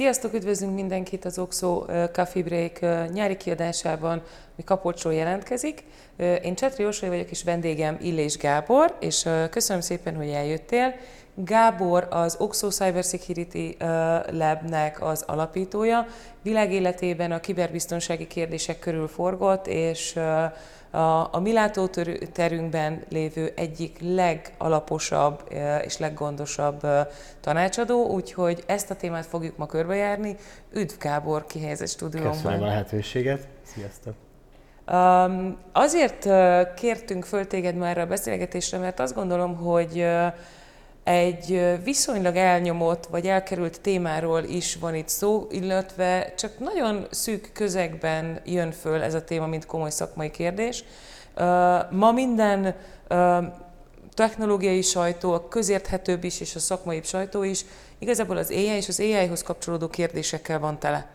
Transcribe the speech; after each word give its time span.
Sziasztok, 0.00 0.34
üdvözlünk 0.34 0.74
mindenkit 0.74 1.24
az 1.24 1.38
Oxo 1.38 1.84
Coffee 2.12 2.42
Break 2.42 2.80
nyári 3.12 3.36
kiadásában, 3.36 4.22
mi 4.56 4.62
Kapocsról 4.64 5.14
jelentkezik. 5.14 5.84
Én 6.42 6.54
Csetri 6.54 6.82
Jósai 6.82 7.08
vagyok, 7.08 7.30
és 7.30 7.42
vendégem 7.42 7.98
Illés 8.00 8.36
Gábor, 8.36 8.96
és 9.00 9.28
köszönöm 9.50 9.82
szépen, 9.82 10.16
hogy 10.16 10.28
eljöttél. 10.28 10.94
Gábor 11.44 12.06
az 12.10 12.36
Oxo 12.38 12.68
Cybersecurity 12.68 13.76
Labnek 14.30 15.02
az 15.02 15.24
alapítója. 15.26 16.06
Világéletében 16.42 17.32
a 17.32 17.40
kiberbiztonsági 17.40 18.26
kérdések 18.26 18.78
körül 18.78 19.08
forgott, 19.08 19.66
és 19.66 20.16
a, 20.90 21.34
a 21.34 21.40
mi 21.40 21.52
látóterünkben 21.52 23.02
lévő 23.08 23.52
egyik 23.56 23.98
legalaposabb 24.00 25.42
és 25.84 25.98
leggondosabb 25.98 26.86
tanácsadó, 27.40 28.06
úgyhogy 28.06 28.62
ezt 28.66 28.90
a 28.90 28.94
témát 28.94 29.26
fogjuk 29.26 29.56
ma 29.56 29.66
körbejárni. 29.66 30.36
Üdv 30.72 30.98
Gábor 30.98 31.46
kihelyezett 31.46 31.88
stúdióban. 31.88 32.32
Köszönöm 32.32 32.62
a 32.62 32.66
lehetőséget. 32.66 33.46
Sziasztok! 33.62 34.14
Azért 35.72 36.28
kértünk 36.74 37.24
föl 37.24 37.46
téged 37.46 37.74
már 37.74 37.98
a 37.98 38.06
beszélgetésre, 38.06 38.78
mert 38.78 39.00
azt 39.00 39.14
gondolom, 39.14 39.56
hogy 39.56 40.06
egy 41.10 41.78
viszonylag 41.84 42.36
elnyomott 42.36 43.06
vagy 43.06 43.26
elkerült 43.26 43.80
témáról 43.80 44.42
is 44.42 44.76
van 44.76 44.94
itt 44.94 45.08
szó, 45.08 45.46
illetve 45.50 46.34
csak 46.36 46.58
nagyon 46.58 47.06
szűk 47.10 47.50
közegben 47.52 48.40
jön 48.44 48.72
föl 48.72 49.02
ez 49.02 49.14
a 49.14 49.24
téma, 49.24 49.46
mint 49.46 49.66
komoly 49.66 49.90
szakmai 49.90 50.30
kérdés. 50.30 50.84
Ma 51.90 52.12
minden 52.12 52.74
technológiai 54.14 54.82
sajtó, 54.82 55.32
a 55.32 55.48
közérthetőbb 55.48 56.24
is 56.24 56.40
és 56.40 56.54
a 56.54 56.58
szakmai 56.58 57.00
sajtó 57.02 57.42
is 57.42 57.64
igazából 57.98 58.36
az 58.36 58.50
AI 58.50 58.64
és 58.64 58.88
az 58.88 59.00
AI-hoz 59.00 59.42
kapcsolódó 59.42 59.88
kérdésekkel 59.88 60.58
van 60.58 60.78
tele 60.78 61.10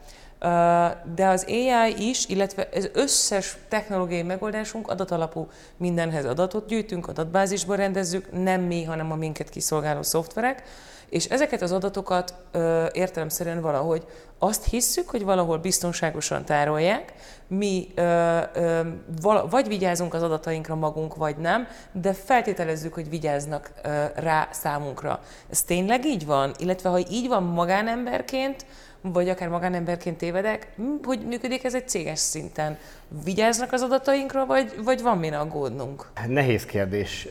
de 1.16 1.28
az 1.28 1.46
AI 1.48 2.10
is, 2.10 2.28
illetve 2.28 2.70
az 2.74 2.90
összes 2.94 3.58
technológiai 3.70 4.24
megoldásunk 4.24 4.88
adatalapú 4.88 5.48
mindenhez 5.78 6.26
adatot 6.26 6.68
gyűjtünk, 6.68 7.08
adatbázisba 7.08 7.76
rendezzük, 7.76 8.44
nem 8.44 8.62
mi, 8.62 8.84
hanem 8.84 9.12
a 9.12 9.16
minket 9.16 9.50
kiszolgáló 9.50 10.02
szoftverek, 10.02 10.64
és 11.10 11.26
ezeket 11.26 11.62
az 11.62 11.72
adatokat 11.72 12.34
ö, 12.52 12.86
értelemszerűen 12.92 13.62
valahogy 13.62 14.06
azt 14.40 14.66
hisszük, 14.70 15.10
hogy 15.10 15.24
valahol 15.24 15.58
biztonságosan 15.58 16.46
tárolják, 16.46 17.14
mi 17.48 17.88
ö, 17.96 18.40
ö, 18.54 18.80
vala, 19.22 19.48
vagy 19.48 19.68
vigyázunk 19.68 20.14
az 20.14 20.24
adatainkra 20.24 20.76
magunk, 20.76 21.16
vagy 21.16 21.38
nem, 21.38 21.68
de 21.92 22.14
feltételezzük, 22.14 22.94
hogy 22.94 23.10
vigyáznak 23.10 23.72
ö, 23.84 24.06
rá 24.16 24.48
számunkra. 24.52 25.20
Ez 25.50 25.64
tényleg 25.64 26.06
így 26.06 26.26
van? 26.26 26.54
Illetve 26.58 26.90
ha 26.90 27.00
így 27.00 27.28
van 27.28 27.44
magánemberként, 27.44 28.66
vagy 29.14 29.30
akár 29.30 29.50
magánemberként 29.50 30.18
tévedek, 30.18 30.68
hogy 31.04 31.26
működik 31.26 31.64
ez 31.64 31.76
egy 31.76 31.88
céges 31.88 32.20
szinten? 32.20 32.78
Vigyáznak 33.24 33.72
az 33.72 33.82
adatainkra, 33.82 34.46
vagy, 34.46 34.74
vagy 34.84 35.02
van 35.02 35.18
min 35.18 35.34
aggódnunk? 35.34 36.10
Nehéz 36.28 36.66
kérdés. 36.66 37.28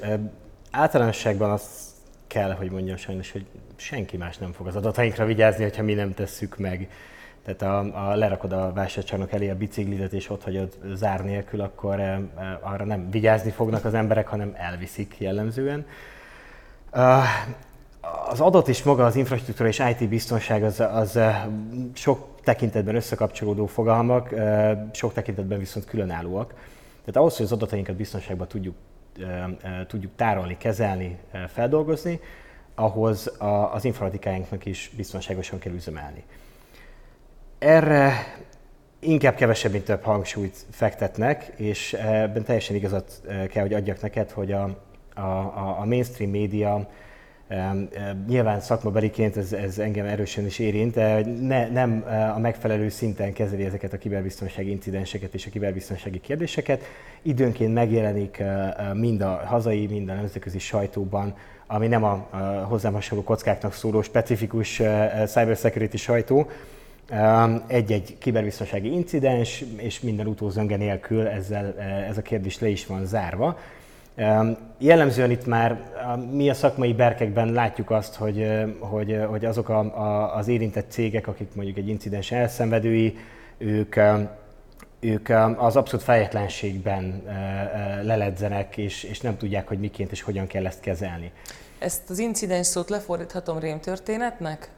Általánosságban 0.70 1.50
azt 1.50 1.70
kell, 2.27 2.53
hogy 2.53 2.70
mondjam 2.70 2.97
sajnos, 2.97 3.33
hogy 3.33 3.47
senki 3.77 4.16
más 4.16 4.39
nem 4.39 4.53
fog 4.53 4.66
az 4.66 4.77
adatainkra 4.77 5.25
vigyázni, 5.25 5.62
hogyha 5.62 5.83
mi 5.83 5.94
nem 5.94 6.14
tesszük 6.14 6.58
meg. 6.58 6.89
Tehát 7.44 7.62
a, 7.62 8.09
a 8.11 8.14
lerakod 8.14 8.53
a 8.53 8.72
vásárcsarnok 8.72 9.33
elé 9.33 9.50
a 9.50 9.56
biciklidet, 9.56 10.12
és 10.12 10.31
ott 10.31 10.42
hagyod 10.42 10.78
zár 10.94 11.25
nélkül, 11.25 11.60
akkor 11.60 12.00
e, 12.00 12.03
e, 12.03 12.59
arra 12.60 12.84
nem 12.84 13.10
vigyázni 13.10 13.50
fognak 13.50 13.84
az 13.84 13.94
emberek, 13.94 14.28
hanem 14.28 14.53
elviszik 14.56 15.15
jellemzően. 15.19 15.87
Uh, 16.93 17.25
az 18.28 18.41
adat 18.41 18.69
is 18.69 18.82
maga, 18.82 19.04
az 19.04 19.16
infrastruktúra 19.16 19.69
és 19.69 19.82
IT 19.91 20.09
biztonság 20.09 20.62
az, 20.62 20.81
az 20.81 21.19
sok 21.94 22.26
tekintetben 22.42 22.94
összekapcsolódó 22.94 23.66
fogalmak, 23.66 24.34
sok 24.92 25.12
tekintetben 25.12 25.59
viszont 25.59 25.87
különállóak. 25.87 26.54
Tehát 27.00 27.16
ahhoz, 27.16 27.37
hogy 27.37 27.47
az 27.47 27.53
adatainkat 27.53 27.97
biztonságban 27.97 28.48
tudjuk, 28.48 28.75
tudjuk 29.87 30.12
tárolni, 30.16 30.56
kezelni, 30.56 31.19
feldolgozni, 31.48 32.20
ahhoz 32.75 33.32
az 33.72 33.84
informatikáinknak 33.84 34.66
is 34.66 34.91
biztonságosan 34.97 35.59
kell 35.59 35.72
üzemelni. 35.72 36.25
Erre 37.59 38.12
inkább 38.98 39.34
kevesebb, 39.34 39.72
mint 39.72 39.84
több 39.84 40.03
hangsúlyt 40.03 40.66
fektetnek, 40.71 41.53
és 41.56 41.92
ebben 41.92 42.44
teljesen 42.44 42.76
igazat 42.76 43.21
kell, 43.48 43.62
hogy 43.62 43.75
adjak 43.75 44.00
neked, 44.00 44.31
hogy 44.31 44.53
a, 44.53 44.62
a, 45.15 45.78
a 45.81 45.84
mainstream 45.84 46.31
média 46.31 46.88
Nyilván 48.28 48.60
szakmabeliként 48.60 49.37
ez, 49.37 49.53
ez 49.53 49.78
engem 49.78 50.06
erősen 50.06 50.47
is 50.47 50.59
érint, 50.59 50.94
de 50.94 51.25
ne, 51.41 51.69
nem 51.69 52.05
a 52.34 52.38
megfelelő 52.38 52.88
szinten 52.88 53.32
kezeli 53.32 53.65
ezeket 53.65 53.93
a 53.93 53.99
kiberbiztonsági 53.99 54.71
incidenseket 54.71 55.34
és 55.34 55.47
a 55.47 55.50
kiberbiztonsági 55.50 56.21
kérdéseket. 56.21 56.83
Időnként 57.22 57.75
megjelenik 57.75 58.43
mind 58.94 59.21
a 59.21 59.43
hazai, 59.44 59.87
mind 59.87 60.09
a 60.09 60.15
nemzetközi 60.15 60.59
sajtóban, 60.59 61.34
ami 61.66 61.87
nem 61.87 62.04
a, 62.04 62.28
hozzám 62.69 62.93
hasonló 62.93 63.25
kockáknak 63.25 63.72
szóló 63.72 64.03
specifikus 64.03 64.83
cybersecurity 65.27 65.97
sajtó, 65.97 66.50
egy-egy 67.66 68.16
kiberbiztonsági 68.19 68.93
incidens, 68.93 69.65
és 69.77 70.00
minden 70.00 70.27
utózönge 70.27 70.77
nélkül 70.77 71.27
ezzel 71.27 71.78
ez 72.09 72.19
a 72.19 72.22
kérdés 72.22 72.60
le 72.60 72.69
is 72.69 72.87
van 72.87 73.06
zárva. 73.06 73.59
Jellemzően 74.78 75.30
itt 75.30 75.47
már 75.47 75.92
mi 76.30 76.50
a 76.50 76.54
szakmai 76.54 76.92
berkekben 76.92 77.52
látjuk 77.52 77.91
azt, 77.91 78.14
hogy, 78.14 78.50
hogy, 78.78 79.20
hogy 79.28 79.44
azok 79.44 79.69
a, 79.69 79.78
a, 79.78 80.36
az 80.36 80.48
érintett 80.48 80.91
cégek, 80.91 81.26
akik 81.26 81.54
mondjuk 81.54 81.76
egy 81.76 81.88
incidens 81.88 82.30
elszenvedői, 82.32 83.16
ők, 83.58 83.97
ők 85.00 85.28
az 85.56 85.76
abszolút 85.76 86.04
fejetlenségben 86.04 87.22
leledzenek, 88.03 88.76
és, 88.76 89.03
és 89.03 89.20
nem 89.20 89.36
tudják, 89.36 89.69
hogy 89.69 89.78
miként 89.78 90.10
és 90.10 90.22
hogyan 90.22 90.47
kell 90.47 90.66
ezt 90.66 90.80
kezelni. 90.80 91.32
Ezt 91.78 92.10
az 92.10 92.19
incidens 92.19 92.66
szót 92.66 92.88
lefordíthatom 92.88 93.58
rémtörténetnek? 93.58 94.69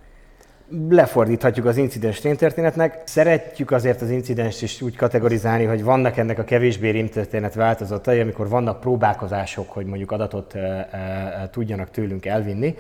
Lefordíthatjuk 0.71 1.67
az 1.67 1.77
incidens 1.77 2.21
ténytörténetnek. 2.21 3.03
Szeretjük 3.05 3.71
azért 3.71 4.03
az 4.03 4.11
incidenst 4.11 4.63
is 4.63 4.83
úgy 4.83 4.97
kategorizálni, 4.97 5.65
hogy 5.65 5.85
vannak 5.85 6.17
ennek 6.17 6.39
a 6.39 6.45
kevésbé 6.45 6.91
rémtörténet 6.91 7.55
változatai, 7.55 8.21
amikor 8.21 8.49
vannak 8.49 8.81
próbálkozások, 8.81 9.71
hogy 9.71 9.87
mondjuk 9.87 10.13
adatot 10.13 10.55
e, 10.55 10.59
e, 10.59 11.49
tudjanak 11.53 11.91
tőlünk 11.91 12.27
elvinni. 12.27 12.75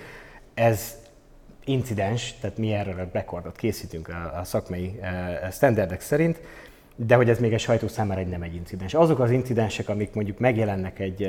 Ez 0.54 0.96
incidens, 1.64 2.34
tehát 2.40 2.58
mi 2.58 2.72
erről 2.72 3.00
a 3.00 3.08
rekordot 3.12 3.56
készítünk 3.56 4.08
a, 4.08 4.38
a 4.38 4.44
szakmai 4.44 4.98
e, 5.00 5.50
standardek 5.50 6.00
szerint, 6.00 6.40
de 6.96 7.14
hogy 7.14 7.28
ez 7.28 7.38
még 7.38 7.52
egy 7.52 7.60
sajtó 7.60 7.88
számára 7.88 8.20
egy 8.20 8.28
nem 8.28 8.42
egy 8.42 8.54
incidens. 8.54 8.94
Azok 8.94 9.18
az 9.18 9.30
incidensek, 9.30 9.88
amik 9.88 10.14
mondjuk 10.14 10.38
megjelennek 10.38 10.98
egy, 10.98 11.22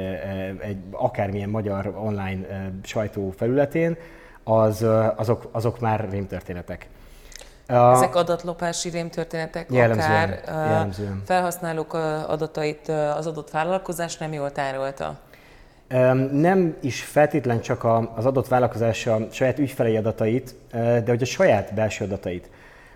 egy 0.62 0.78
akármilyen 0.92 1.50
magyar 1.50 1.94
online 1.98 2.72
sajtó 2.84 3.34
felületén, 3.38 3.98
az, 4.48 4.86
azok, 5.16 5.50
azok 5.52 5.80
már 5.80 6.08
rémtörténetek. 6.10 6.88
Ezek 7.68 8.16
adatlopási 8.16 8.90
rémtörténetek, 8.90 9.72
jellemzően, 9.72 10.32
akár 10.32 10.44
jellemzően. 10.46 11.22
felhasználók 11.26 11.94
adatait 12.28 12.90
az 12.90 13.28
adott 13.28 13.52
vállalkozás 13.52 14.18
nem 14.18 14.34
jól 14.34 14.52
tárolta? 14.52 15.20
Nem 16.32 16.78
is 16.82 17.04
feltétlen 17.04 17.62
csak 17.62 17.84
az 18.16 18.26
adott 18.26 18.48
vállalkozás 18.48 19.08
a 19.08 19.18
saját 19.32 19.60
ügyfelei 19.60 19.98
adatait, 19.98 20.56
de 20.72 21.04
hogy 21.08 21.22
a 21.22 21.26
saját 21.26 21.74
belső 21.74 22.06
adatait. 22.06 22.50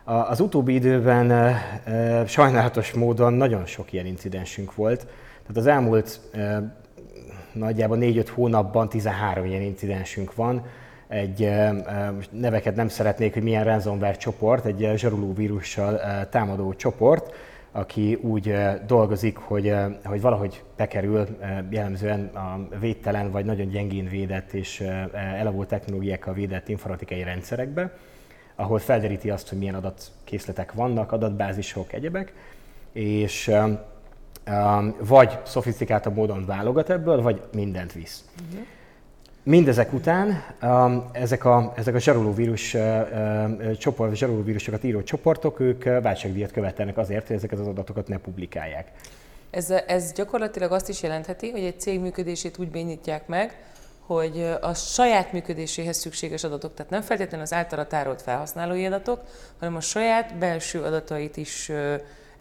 Az 0.04 0.40
utóbbi 0.40 0.74
időben 0.74 1.56
sajnálatos 2.28 2.92
módon 2.92 3.34
nagyon 3.34 3.66
sok 3.66 3.94
ilyen 3.94 4.06
incidensünk 4.06 4.76
volt. 4.76 5.00
Tehát 5.42 5.58
az 5.58 5.68
elmúlt 5.68 6.20
nagyjából 7.52 7.98
4-5 8.00 8.28
hónapban 8.34 8.90
13 8.90 9.46
ilyen 9.46 9.62
incidensünk 9.62 10.36
van, 10.36 10.66
egy 11.12 11.50
neveket 12.30 12.76
nem 12.76 12.88
szeretnék, 12.88 13.34
hogy 13.34 13.44
milyen 13.44 13.64
ransomware 13.64 14.16
csoport, 14.16 14.66
egy 14.66 14.92
zsaruló 14.96 15.34
vírussal 15.34 16.00
támadó 16.30 16.74
csoport, 16.74 17.36
aki 17.72 18.14
úgy 18.14 18.56
dolgozik, 18.88 19.38
hogy, 19.38 19.76
hogy 20.04 20.22
valahogy 20.22 20.64
bekerül 20.78 21.28
jellemzően 21.70 22.26
a 22.26 22.78
védtelen 22.80 23.32
vagy 23.32 23.46
nagyon 23.46 23.68
gyengén 23.68 24.10
védett 24.10 24.52
és 24.52 24.80
elavult 25.14 25.68
technológiákkal 25.68 26.34
védett 26.34 26.68
informatikai 26.68 27.24
rendszerekbe, 27.24 27.94
ahol 28.56 28.80
felderíti 28.80 29.30
azt, 29.30 29.50
hogy 29.50 29.58
milyen 29.58 29.76
adatkészletek 29.76 30.74
vannak, 30.74 31.12
adatbázisok, 31.12 31.94
egyebek, 31.94 32.34
és 32.92 33.52
vagy 35.00 35.40
szofisztikáltabb 35.44 36.16
módon 36.16 36.46
válogat 36.46 36.90
ebből, 36.90 37.22
vagy 37.22 37.42
mindent 37.54 37.94
visz. 37.94 38.26
Uh-huh. 38.48 38.66
Mindezek 39.44 39.94
után 39.94 40.44
um, 40.62 41.10
ezek 41.12 41.46
a, 41.46 41.74
ezek 41.76 41.96
a 41.96 42.00
zsarolóvírus 42.00 42.74
uh, 42.74 42.82
uh, 42.82 43.78
csoport, 43.78 44.16
zsarolóvírusokat 44.16 44.84
író 44.84 45.04
csoportok, 45.04 45.60
ők 45.60 45.86
uh, 45.86 46.02
váltságdíjat 46.02 46.52
követelnek 46.52 46.98
azért, 46.98 47.28
hogy 47.28 47.36
ezeket 47.36 47.60
az 47.60 47.68
adatokat 47.68 48.08
ne 48.08 48.18
publikálják. 48.18 48.92
Ez, 49.50 49.70
ez 49.88 50.12
gyakorlatilag 50.14 50.72
azt 50.72 50.90
is 50.90 51.04
jelentheti, 51.04 51.52
hogy 51.52 51.64
egy 51.64 51.80
cég 51.80 52.00
működését 52.00 52.58
úgy 52.58 52.70
bénítják 52.70 53.28
meg, 53.28 53.58
hogy 54.06 54.58
a 54.62 54.74
saját 54.74 55.32
működéséhez 55.32 55.98
szükséges 55.98 56.44
adatok, 56.44 56.74
tehát 56.74 56.92
nem 56.92 57.02
feltétlenül 57.02 57.46
az 57.46 57.54
általa 57.54 57.88
tárolt 57.88 58.22
felhasználói 58.22 58.86
adatok, 58.86 59.20
hanem 59.60 59.76
a 59.76 59.82
saját 59.82 60.38
belső 60.38 60.82
adatait 60.82 61.38
is 61.38 61.72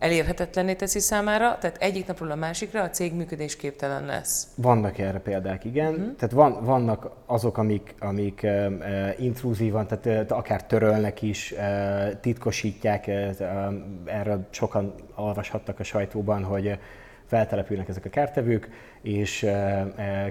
elérhetetlenné 0.00 0.75
teszi 0.75 0.99
számára, 0.99 1.58
tehát 1.58 1.76
egyik 1.81 2.06
napról 2.06 2.31
a 2.31 2.35
másikra 2.35 2.82
a 2.82 2.91
cég 2.91 3.14
működésképtelen 3.14 4.05
lesz. 4.05 4.47
Vannak 4.55 4.99
erre 4.99 5.19
példák, 5.19 5.64
igen. 5.64 5.93
Uh-huh. 5.93 6.17
Tehát 6.17 6.35
van, 6.35 6.64
vannak 6.64 7.11
azok, 7.26 7.58
amik, 7.58 7.94
amik 7.99 8.41
uh, 8.43 9.20
intrúzívan, 9.20 9.87
tehát 9.87 10.31
uh, 10.31 10.38
akár 10.38 10.64
törölnek 10.64 11.23
is, 11.23 11.52
uh, 11.52 12.20
titkosítják, 12.20 13.05
uh, 13.06 13.75
erről 14.05 14.47
sokan 14.50 14.94
olvashattak 15.14 15.81
a 15.81 15.85
sajtóban, 15.85 16.44
hogy 16.44 16.79
feltelepülnek 17.26 17.88
ezek 17.88 18.05
a 18.05 18.08
kártevők, 18.08 18.69
és 19.03 19.46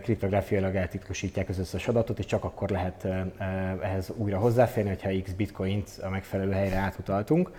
kriptográfiailag 0.01 0.75
eltitkosítják 0.75 1.49
az 1.49 1.59
összes 1.59 1.87
adatot, 1.87 2.19
és 2.19 2.25
csak 2.25 2.43
akkor 2.43 2.69
lehet 2.69 3.07
ehhez 3.81 4.11
újra 4.15 4.37
hozzáférni, 4.37 4.89
hogyha 4.89 5.21
x 5.23 5.31
bitcoint 5.31 5.89
a 6.01 6.09
megfelelő 6.09 6.51
helyre 6.51 6.75
átutaltunk. 6.75 7.51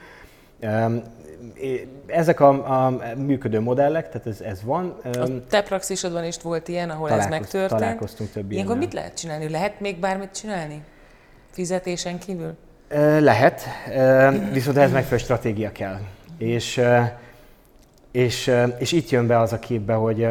Ezek 2.07 2.41
a, 2.41 2.87
a 2.87 2.99
működő 3.17 3.61
modellek, 3.61 4.09
tehát 4.09 4.27
ez, 4.27 4.41
ez 4.41 4.63
van. 4.63 4.97
A 5.05 5.47
te 5.49 5.63
praxisodban 5.63 6.25
is 6.25 6.37
volt 6.43 6.69
ilyen, 6.69 6.91
ahol 6.91 7.11
ez 7.11 7.27
megtörtént. 7.27 7.81
Találkoztunk 7.81 8.31
több 8.31 8.53
Ilyenkor 8.53 8.77
mit 8.77 8.93
lehet 8.93 9.19
csinálni? 9.19 9.49
Lehet 9.49 9.81
még 9.81 9.99
bármit 9.99 10.31
csinálni? 10.35 10.83
Fizetésen 11.51 12.19
kívül? 12.19 12.57
Lehet, 13.21 13.63
viszont 14.53 14.77
ez 14.77 14.93
megfelelő 14.93 15.19
stratégia 15.19 15.73
kell. 15.73 15.99
És, 16.39 16.81
és, 18.11 18.53
és 18.79 18.93
itt 18.93 19.11
jön 19.11 19.27
be 19.27 19.39
az 19.39 19.53
a 19.53 19.59
képbe, 19.59 19.95
hogy, 19.95 20.29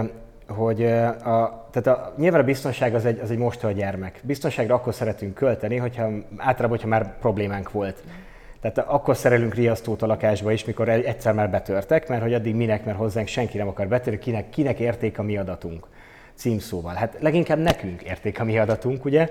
hogy 0.48 0.84
a, 0.84 1.68
tehát 1.72 1.88
a, 1.88 2.14
nyilván 2.18 2.42
a 2.42 2.44
biztonság 2.44 2.96
az 2.96 3.06
egy, 3.06 3.20
az 3.20 3.32
egy 3.32 3.38
mostoha 3.38 3.74
gyermek. 3.74 4.20
Biztonságra 4.24 4.76
akkor 4.76 4.94
szeretünk 4.94 5.34
költeni, 5.34 5.78
hogyha 5.78 6.10
általában, 6.38 6.70
hogyha 6.70 6.88
már 6.88 7.18
problémánk 7.20 7.72
volt. 7.72 8.04
Tehát 8.62 8.78
akkor 8.78 9.18
szerelünk 9.18 9.54
riasztót 9.56 10.02
a 10.02 10.06
lakásba 10.06 10.52
is, 10.52 10.66
mikor 10.66 10.90
egyszer 10.90 11.34
már 11.34 11.50
betörtek, 11.50 12.08
mert 12.08 12.22
hogy 12.22 12.34
addig 12.34 12.56
minek, 12.56 12.86
mert 12.86 12.98
hozzánk 12.98 13.28
senki 13.28 13.58
nem 13.58 13.68
akar 13.68 13.88
betörni, 13.88 14.20
kinek, 14.20 14.50
kinek 14.50 14.80
érték 14.80 15.20
a 15.20 15.24
mi 15.24 15.38
adatunk 15.38 15.88
címszóval. 16.36 16.94
Hát 16.94 17.18
leginkább 17.20 17.60
nekünk 17.60 18.02
érték 18.02 18.40
a 18.40 18.44
mi 18.44 18.60
adatunk, 18.60 19.06
ugye? 19.06 19.30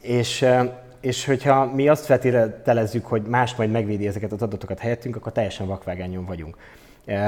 És, 0.00 0.46
és 1.00 1.24
hogyha 1.24 1.64
mi 1.64 1.88
azt 1.88 2.04
feltételezzük, 2.04 3.06
hogy 3.06 3.22
más 3.22 3.54
majd 3.54 3.70
megvédi 3.70 4.06
ezeket 4.06 4.32
az 4.32 4.42
adatokat 4.42 4.78
helyettünk, 4.78 5.16
akkor 5.16 5.32
teljesen 5.32 5.66
vakvágányon 5.66 6.24
vagyunk. 6.24 6.56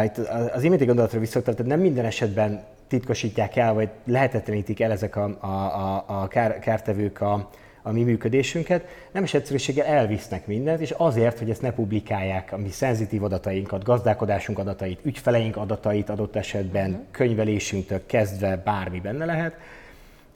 Itt 0.04 0.18
az 0.54 0.62
iménti 0.62 0.84
gondolatra 0.84 1.18
visszatért, 1.18 1.56
tehát 1.56 1.70
nem 1.70 1.80
minden 1.80 2.04
esetben 2.04 2.64
titkosítják 2.88 3.56
el, 3.56 3.74
vagy 3.74 3.88
lehetetlenítik 4.04 4.80
el 4.80 4.90
ezek 4.90 5.16
a, 5.16 5.36
a, 5.40 5.46
a, 5.46 6.04
a 6.06 6.28
kár, 6.28 6.58
kártevők 6.58 7.20
a, 7.20 7.50
a 7.86 7.92
mi 7.92 8.02
működésünket, 8.02 8.86
nem 9.12 9.22
is 9.22 9.34
egyszerűséggel 9.34 9.86
elvisznek 9.86 10.46
mindent, 10.46 10.80
és 10.80 10.90
azért, 10.90 11.38
hogy 11.38 11.50
ezt 11.50 11.62
ne 11.62 11.72
publikálják 11.72 12.52
a 12.52 12.56
mi 12.56 12.70
szenzitív 12.70 13.22
adatainkat, 13.22 13.84
gazdálkodásunk 13.84 14.58
adatait, 14.58 15.00
ügyfeleink 15.02 15.56
adatait 15.56 16.10
adott 16.10 16.36
esetben, 16.36 16.90
uh-huh. 16.90 17.04
könyvelésünktől 17.10 18.06
kezdve 18.06 18.56
bármi 18.56 19.00
benne 19.00 19.24
lehet. 19.24 19.54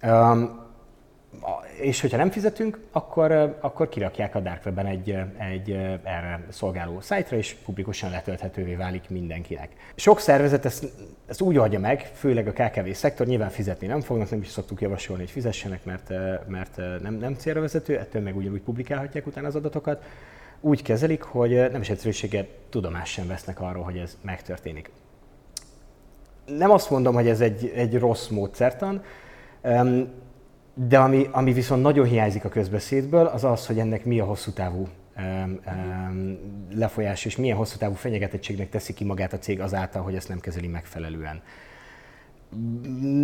Um, 0.03 0.68
és 1.81 2.01
hogyha 2.01 2.17
nem 2.17 2.31
fizetünk, 2.31 2.81
akkor, 2.93 3.59
akkor 3.61 3.89
kirakják 3.89 4.35
a 4.35 4.41
Dark 4.41 4.65
Web-ben 4.65 4.87
egy, 4.87 5.17
egy 5.39 5.71
erre 6.03 6.45
szolgáló 6.49 7.01
szájtra, 7.01 7.37
és 7.37 7.55
publikusan 7.65 8.11
letölthetővé 8.11 8.75
válik 8.75 9.09
mindenkinek. 9.09 9.69
Sok 9.95 10.21
szervezet 10.21 10.65
ezt, 10.65 10.87
ezt 11.27 11.41
úgy 11.41 11.57
adja 11.57 11.79
meg, 11.79 12.11
főleg 12.15 12.47
a 12.47 12.53
KKV 12.53 12.91
szektor, 12.91 13.27
nyilván 13.27 13.51
fizetni 13.51 13.87
nem 13.87 14.01
fognak, 14.01 14.31
nem 14.31 14.41
is 14.41 14.49
szoktuk 14.49 14.81
javasolni, 14.81 15.23
hogy 15.23 15.31
fizessenek, 15.31 15.85
mert, 15.85 16.13
mert 16.47 16.77
nem, 17.03 17.15
nem 17.15 17.35
célra 17.35 17.65
ettől 17.87 18.23
meg 18.23 18.37
ugyanúgy 18.37 18.61
publikálhatják 18.61 19.27
utána 19.27 19.47
az 19.47 19.55
adatokat. 19.55 20.05
Úgy 20.61 20.83
kezelik, 20.83 21.23
hogy 21.23 21.71
nem 21.71 21.81
is 21.81 21.91
egyszerűséggel 21.91 22.47
tudomást 22.69 23.13
sem 23.13 23.27
vesznek 23.27 23.61
arról, 23.61 23.83
hogy 23.83 23.97
ez 23.97 24.17
megtörténik. 24.21 24.91
Nem 26.47 26.71
azt 26.71 26.91
mondom, 26.91 27.15
hogy 27.15 27.29
ez 27.29 27.41
egy, 27.41 27.73
egy 27.75 27.99
rossz 27.99 28.29
módszertan, 28.29 29.03
de 30.87 30.99
ami, 30.99 31.29
ami 31.31 31.53
viszont 31.53 31.83
nagyon 31.83 32.07
hiányzik 32.07 32.45
a 32.45 32.49
közbeszédből, 32.49 33.27
az 33.27 33.45
az, 33.45 33.67
hogy 33.67 33.79
ennek 33.79 34.05
mi 34.05 34.21
a 34.21 34.25
hosszú 34.25 34.51
távú 34.51 34.89
lefolyás, 36.75 37.25
és 37.25 37.37
milyen 37.37 37.57
hosszú 37.57 37.77
távú 37.79 37.95
fenyegetettségnek 37.95 38.69
teszi 38.69 38.93
ki 38.93 39.05
magát 39.05 39.33
a 39.33 39.39
cég 39.39 39.61
azáltal, 39.61 40.03
hogy 40.03 40.15
ezt 40.15 40.29
nem 40.29 40.41
kezeli 40.41 40.67
megfelelően. 40.67 41.43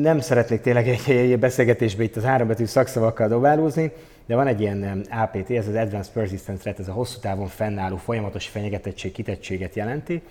Nem 0.01 0.21
szeretnék 0.21 0.61
tényleg 0.61 0.89
egy, 0.89 1.11
egy 1.11 1.39
beszélgetésbe 1.39 2.03
itt 2.03 2.17
az 2.17 2.25
hárombetű 2.25 2.65
szakszavakkal 2.65 3.29
dobálózni, 3.29 3.93
de 4.27 4.35
van 4.35 4.47
egy 4.47 4.61
ilyen 4.61 5.07
APT, 5.11 5.51
ez 5.51 5.69
az 5.69 5.75
Advanced 5.75 6.13
Persistent 6.13 6.59
Threat, 6.59 6.79
ez 6.79 6.89
a 6.89 6.93
hosszú 6.93 7.21
távon 7.21 7.47
fennálló 7.47 7.97
folyamatos 7.97 8.47
fenyegetettség, 8.47 9.13
kitettséget 9.13 9.75
jelenti, 9.75 10.23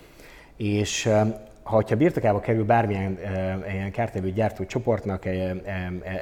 és 0.56 1.08
ha 1.64 1.74
hogyha 1.74 1.96
birtokába 1.96 2.40
kerül 2.40 2.64
bármilyen 2.64 3.18
ilyen 3.72 3.90
kártevő 3.90 4.30
gyártó 4.32 4.64
csoportnak 4.64 5.24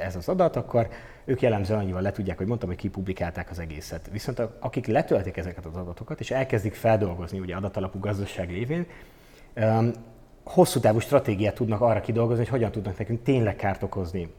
ez 0.05 0.15
az 0.15 0.29
adat, 0.29 0.55
akkor 0.55 0.87
ők 1.25 1.41
jellemzően 1.41 1.79
annyival 1.79 2.01
le 2.01 2.11
tudják, 2.11 2.37
hogy 2.37 2.47
mondtam, 2.47 2.69
hogy 2.69 2.77
kipublikálták 2.77 3.49
az 3.49 3.59
egészet. 3.59 4.09
Viszont 4.11 4.41
akik 4.59 4.85
letöltik 4.85 5.37
ezeket 5.37 5.65
az 5.65 5.75
adatokat, 5.75 6.19
és 6.19 6.31
elkezdik 6.31 6.73
feldolgozni 6.73 7.39
ugye 7.39 7.55
adatalapú 7.55 7.99
gazdaság 7.99 8.49
lévén, 8.49 8.85
hosszú 10.43 10.79
távú 10.79 10.99
stratégiát 10.99 11.55
tudnak 11.55 11.81
arra 11.81 12.01
kidolgozni, 12.01 12.43
hogy 12.43 12.51
hogyan 12.51 12.71
tudnak 12.71 12.97
nekünk 12.97 13.23
tényleg 13.23 13.55
kárt 13.55 13.83
okozni. 13.83 14.33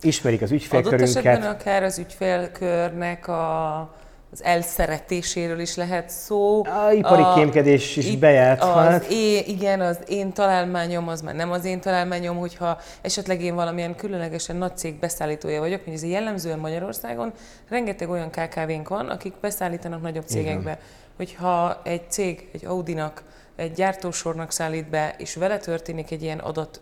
Ismerik 0.00 0.42
az 0.42 0.50
ügyfélkörünket. 0.50 1.08
Adott 1.08 1.24
esetben 1.24 1.50
akár 1.50 1.82
az 1.82 1.98
ügyfélkörnek 1.98 3.28
a 3.28 3.94
az 4.32 4.44
elszeretéséről 4.44 5.58
is 5.58 5.76
lehet 5.76 6.10
szó. 6.10 6.64
A 6.64 6.92
ipari 6.92 7.22
a, 7.22 7.34
kémkedés 7.34 7.96
is 7.96 8.16
bejárt. 8.16 8.62
Az 8.62 9.10
é, 9.10 9.38
igen, 9.38 9.80
az 9.80 9.98
én 10.08 10.32
találmányom 10.32 11.08
az 11.08 11.20
már 11.20 11.34
nem 11.34 11.50
az 11.50 11.64
én 11.64 11.80
találmányom, 11.80 12.36
hogyha 12.36 12.78
esetleg 13.00 13.42
én 13.42 13.54
valamilyen 13.54 13.94
különlegesen 13.94 14.56
nagy 14.56 14.76
cég 14.76 14.98
beszállítója 14.98 15.60
vagyok, 15.60 15.84
mint 15.84 15.96
ez 15.96 16.04
jellemzően 16.04 16.58
Magyarországon, 16.58 17.32
rengeteg 17.68 18.10
olyan 18.10 18.30
KKV-nk 18.30 18.88
van, 18.88 19.08
akik 19.08 19.32
beszállítanak 19.40 20.02
nagyobb 20.02 20.26
cégekbe. 20.26 20.70
Igen. 20.70 20.78
Hogyha 21.16 21.80
egy 21.84 22.10
cég, 22.10 22.48
egy 22.52 22.64
Audinak, 22.64 23.22
egy 23.56 23.72
gyártósornak 23.72 24.50
szállít 24.50 24.88
be, 24.88 25.14
és 25.18 25.34
vele 25.34 25.58
történik 25.58 26.10
egy 26.10 26.22
ilyen 26.22 26.38
adat, 26.38 26.80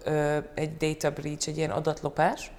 egy 0.55 0.77
data 0.77 1.11
breach, 1.11 1.49
egy 1.49 1.57
ilyen 1.57 1.71
adatlopás, 1.71 2.51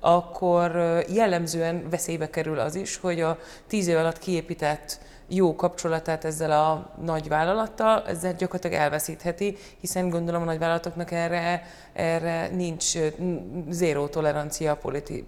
akkor 0.00 0.70
jellemzően 1.12 1.88
veszélybe 1.90 2.30
kerül 2.30 2.58
az 2.58 2.74
is, 2.74 2.96
hogy 2.96 3.20
a 3.20 3.38
tíz 3.66 3.86
év 3.86 3.96
alatt 3.96 4.18
kiépített 4.18 4.98
jó 5.28 5.56
kapcsolatát 5.56 6.24
ezzel 6.24 6.50
a 6.50 6.90
nagy 7.04 7.28
vállalattal, 7.28 8.02
ezzel 8.06 8.34
gyakorlatilag 8.34 8.76
elveszítheti, 8.76 9.56
hiszen 9.80 10.08
gondolom 10.08 10.42
a 10.42 10.44
nagyvállalatoknak 10.44 11.10
erre, 11.10 11.62
erre 11.92 12.48
nincs 12.48 12.92
zéró 13.68 14.06
tolerancia 14.06 14.76
politi- 14.76 15.24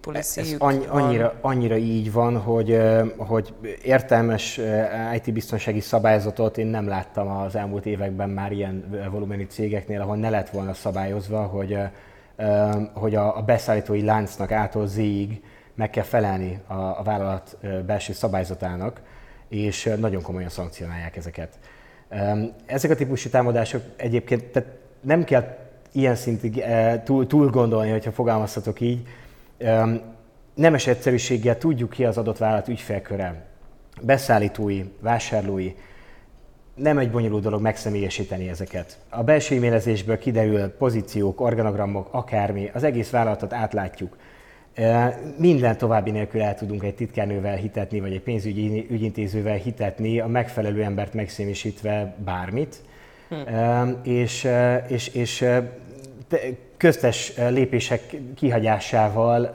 Ez 0.49 0.55
annyira, 0.89 1.33
annyira 1.41 1.77
így 1.77 2.11
van, 2.11 2.37
hogy, 2.37 2.81
hogy 3.17 3.53
értelmes 3.83 4.59
IT-biztonsági 5.15 5.79
szabályzatot 5.79 6.57
én 6.57 6.67
nem 6.67 6.87
láttam 6.87 7.27
az 7.27 7.55
elmúlt 7.55 7.85
években 7.85 8.29
már 8.29 8.51
ilyen 8.51 9.07
volumenű 9.11 9.45
cégeknél, 9.49 10.01
ahol 10.01 10.15
ne 10.15 10.29
lett 10.29 10.49
volna 10.49 10.73
szabályozva, 10.73 11.41
hogy 11.41 11.77
hogy 12.93 13.15
a, 13.15 13.41
beszállítói 13.45 14.03
láncnak 14.03 14.51
ától 14.51 14.87
zéig 14.87 15.43
meg 15.75 15.89
kell 15.89 16.03
felelni 16.03 16.59
a 16.67 17.03
vállalat 17.03 17.57
belső 17.85 18.13
szabályzatának, 18.13 19.01
és 19.47 19.93
nagyon 19.99 20.21
komolyan 20.21 20.49
szankcionálják 20.49 21.15
ezeket. 21.15 21.59
Ezek 22.65 22.91
a 22.91 22.95
típusú 22.95 23.29
támadások 23.29 23.81
egyébként 23.95 24.43
tehát 24.43 24.69
nem 25.01 25.23
kell 25.23 25.57
ilyen 25.91 26.15
szintig 26.15 26.63
túl, 27.03 27.27
túl 27.27 27.49
gondolni, 27.49 27.91
hogyha 27.91 28.11
fogalmazhatok 28.11 28.81
így. 28.81 29.07
Nemes 30.53 30.87
egyszerűséggel 30.87 31.57
tudjuk 31.57 31.89
ki 31.89 32.05
az 32.05 32.17
adott 32.17 32.37
vállalat 32.37 32.67
ügyfélköre, 32.67 33.45
beszállítói, 34.01 34.83
vásárlói, 34.99 35.73
nem 36.81 36.97
egy 36.97 37.11
bonyolult 37.11 37.43
dolog 37.43 37.61
megszemélyesíteni 37.61 38.49
ezeket. 38.49 38.97
A 39.09 39.23
belső 39.23 39.55
e-mailezésből 39.55 40.17
kiderül 40.17 40.67
pozíciók, 40.69 41.41
organogramok, 41.41 42.07
akármi, 42.11 42.69
az 42.73 42.83
egész 42.83 43.09
vállalatot 43.09 43.53
átlátjuk. 43.53 44.17
Minden 45.37 45.77
további 45.77 46.11
nélkül 46.11 46.41
el 46.41 46.55
tudunk 46.55 46.83
egy 46.83 46.95
titkárnővel 46.95 47.55
hitetni, 47.55 47.99
vagy 47.99 48.13
egy 48.13 48.21
pénzügyi 48.21 48.87
ügyintézővel 48.89 49.55
hitetni, 49.55 50.19
a 50.19 50.27
megfelelő 50.27 50.83
embert 50.83 51.13
megszémisítve 51.13 52.15
bármit, 52.23 52.81
hm. 53.29 53.89
és, 54.03 54.47
és, 54.87 55.07
és 55.07 55.45
köztes 56.77 57.33
lépések 57.49 58.15
kihagyásával 58.35 59.51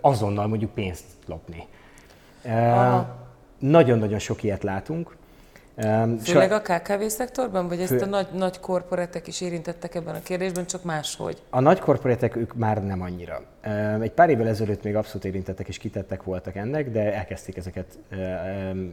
azonnal 0.00 0.46
mondjuk 0.46 0.70
pénzt 0.70 1.04
lopni. 1.26 1.64
Nagyon-nagyon 3.58 4.18
sok 4.18 4.42
ilyet 4.42 4.62
látunk 4.62 5.16
Főleg 6.22 6.52
a 6.52 6.60
KKV 6.60 7.02
szektorban, 7.06 7.68
vagy 7.68 7.80
ezt 7.80 7.90
Fő... 7.90 7.98
a 7.98 8.06
nagy, 8.06 8.26
nagy 8.32 8.60
korporatek 8.60 9.26
is 9.26 9.40
érintettek 9.40 9.94
ebben 9.94 10.14
a 10.14 10.22
kérdésben, 10.22 10.66
csak 10.66 10.84
máshogy? 10.84 11.42
A 11.50 11.60
nagy 11.60 11.78
korporatek 11.78 12.36
ők 12.36 12.54
már 12.54 12.84
nem 12.84 13.02
annyira. 13.02 13.42
Egy 14.00 14.10
pár 14.10 14.30
évvel 14.30 14.48
ezelőtt 14.48 14.82
még 14.82 14.96
abszolút 14.96 15.24
érintettek 15.24 15.68
és 15.68 15.78
kitettek 15.78 16.22
voltak 16.22 16.56
ennek, 16.56 16.90
de 16.90 17.14
elkezdték 17.14 17.56
ezeket 17.56 17.98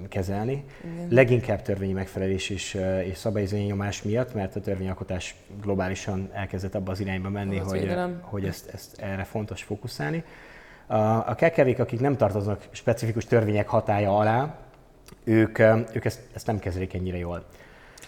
kezelni. 0.09 0.65
Igen. 0.83 1.07
Leginkább 1.09 1.61
törvényi 1.61 1.93
megfelelés 1.93 2.49
és, 2.49 2.79
és 3.03 3.17
szabályozói 3.17 3.61
nyomás 3.61 4.01
miatt, 4.01 4.33
mert 4.33 4.55
a 4.55 4.59
törvényalkotás 4.59 5.35
globálisan 5.61 6.29
elkezdett 6.33 6.75
abba 6.75 6.91
az 6.91 6.99
irányba 6.99 7.29
menni, 7.29 7.59
az 7.59 7.69
hogy, 7.69 7.95
hogy 8.21 8.45
ezt, 8.45 8.69
ezt 8.73 9.01
erre 9.01 9.23
fontos 9.23 9.63
fókuszálni. 9.63 10.23
A, 10.87 10.95
a 10.95 11.35
kkv 11.35 11.81
akik 11.81 11.99
nem 11.99 12.17
tartoznak 12.17 12.67
specifikus 12.71 13.25
törvények 13.25 13.67
hatája 13.67 14.17
alá, 14.17 14.55
ők, 15.23 15.59
ők 15.93 16.05
ezt, 16.05 16.19
ezt 16.33 16.47
nem 16.47 16.59
kezelik 16.59 16.93
ennyire 16.93 17.17
jól. 17.17 17.45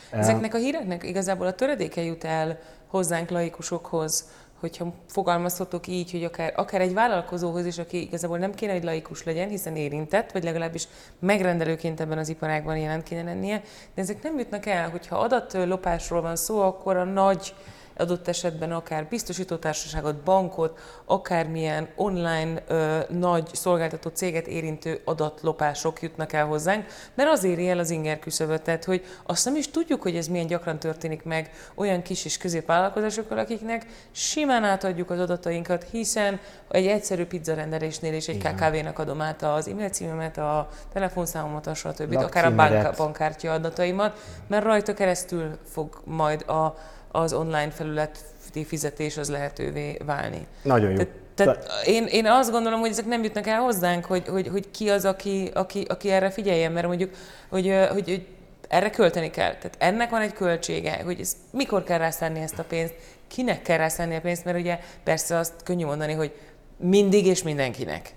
Ezeknek 0.09 0.53
a 0.53 0.57
híreknek 0.57 1.03
igazából 1.03 1.47
a 1.47 1.53
töredéke 1.53 2.01
jut 2.01 2.23
el 2.23 2.59
hozzánk 2.87 3.29
laikusokhoz, 3.29 4.29
hogyha 4.59 4.93
fogalmazhatok 5.07 5.87
így, 5.87 6.11
hogy 6.11 6.23
akár, 6.23 6.53
akár 6.55 6.81
egy 6.81 6.93
vállalkozóhoz 6.93 7.65
is, 7.65 7.77
aki 7.77 8.01
igazából 8.01 8.37
nem 8.37 8.53
kéne, 8.53 8.73
hogy 8.73 8.83
laikus 8.83 9.23
legyen, 9.23 9.49
hiszen 9.49 9.75
érintett, 9.75 10.31
vagy 10.31 10.43
legalábbis 10.43 10.87
megrendelőként 11.19 11.99
ebben 11.99 12.17
az 12.17 12.29
iparágban 12.29 12.77
jelent 12.77 13.03
kéne 13.03 13.23
lennie, 13.23 13.61
de 13.95 14.01
ezek 14.01 14.23
nem 14.23 14.37
jutnak 14.37 14.65
el, 14.65 14.89
hogyha 14.89 15.17
adatlopásról 15.17 16.21
van 16.21 16.35
szó, 16.35 16.61
akkor 16.61 16.97
a 16.97 17.03
nagy 17.03 17.53
adott 17.97 18.27
esetben 18.27 18.71
akár 18.71 19.05
biztosítótársaságot, 19.05 20.15
bankot, 20.15 20.79
akármilyen 21.05 21.87
online 21.95 22.63
ö, 22.67 22.99
nagy 23.09 23.49
szolgáltató 23.53 24.09
céget 24.09 24.47
érintő 24.47 25.01
adatlopások 25.05 26.01
jutnak 26.01 26.33
el 26.33 26.45
hozzánk, 26.45 26.85
mert 27.13 27.29
az 27.29 27.43
éri 27.43 27.69
el 27.69 27.79
az 27.79 27.89
inger 27.89 28.19
küszöböt, 28.19 28.61
tehát 28.61 28.83
hogy 28.83 29.05
azt 29.23 29.45
nem 29.45 29.55
is 29.55 29.71
tudjuk, 29.71 30.01
hogy 30.01 30.15
ez 30.15 30.27
milyen 30.27 30.47
gyakran 30.47 30.79
történik 30.79 31.23
meg 31.23 31.51
olyan 31.75 32.01
kis 32.01 32.25
és 32.25 32.37
középvállalkozásokkal, 32.37 33.37
akiknek 33.37 33.85
simán 34.11 34.63
átadjuk 34.63 35.09
az 35.09 35.19
adatainkat, 35.19 35.85
hiszen 35.91 36.39
egy 36.69 36.87
egyszerű 36.87 37.25
pizzarendelésnél 37.25 38.13
is 38.13 38.27
egy 38.27 38.37
KKV-nak 38.37 38.99
adom 38.99 39.21
át 39.21 39.41
az 39.41 39.67
e-mail 39.67 39.89
címemet, 39.89 40.37
a 40.37 40.69
telefonszámomat, 40.93 41.67
a 41.67 41.73
stb. 41.73 42.15
akár 42.15 42.45
a 42.45 42.55
bank, 42.55 42.95
bankkártya 42.97 43.51
adataimat, 43.51 44.19
mert 44.47 44.63
rajta 44.63 44.93
keresztül 44.93 45.57
fog 45.65 46.01
majd 46.05 46.49
a 46.49 46.75
az 47.21 47.33
online 47.33 47.69
felületi 47.69 48.65
fizetés 48.65 49.17
az 49.17 49.29
lehetővé 49.29 49.97
válni. 50.05 50.47
Nagyon 50.61 50.89
jó. 50.89 50.95
Tehát, 50.95 51.13
tehát 51.35 51.67
én, 51.85 52.05
én 52.05 52.25
azt 52.25 52.51
gondolom, 52.51 52.79
hogy 52.79 52.89
ezek 52.89 53.05
nem 53.05 53.23
jutnak 53.23 53.47
el 53.47 53.59
hozzánk, 53.59 54.05
hogy, 54.05 54.27
hogy, 54.27 54.47
hogy 54.47 54.71
ki 54.71 54.89
az, 54.89 55.05
aki, 55.05 55.49
aki, 55.53 55.85
aki 55.87 56.09
erre 56.09 56.29
figyeljen, 56.29 56.71
mert 56.71 56.87
mondjuk, 56.87 57.09
hogy, 57.49 57.73
hogy, 57.91 58.03
hogy 58.03 58.27
erre 58.67 58.89
költeni 58.89 59.29
kell. 59.29 59.55
Tehát 59.55 59.75
ennek 59.77 60.09
van 60.09 60.21
egy 60.21 60.33
költsége, 60.33 61.01
hogy 61.03 61.19
ez, 61.19 61.35
mikor 61.51 61.83
kell 61.83 61.97
rászállni 61.97 62.39
ezt 62.39 62.59
a 62.59 62.63
pénzt, 62.63 62.93
kinek 63.27 63.61
kell 63.61 63.77
rászállni 63.77 64.15
a 64.15 64.21
pénzt, 64.21 64.45
mert 64.45 64.57
ugye 64.57 64.79
persze 65.03 65.37
azt 65.37 65.53
könnyű 65.63 65.85
mondani, 65.85 66.13
hogy 66.13 66.31
mindig 66.77 67.25
és 67.25 67.43
mindenkinek. 67.43 68.09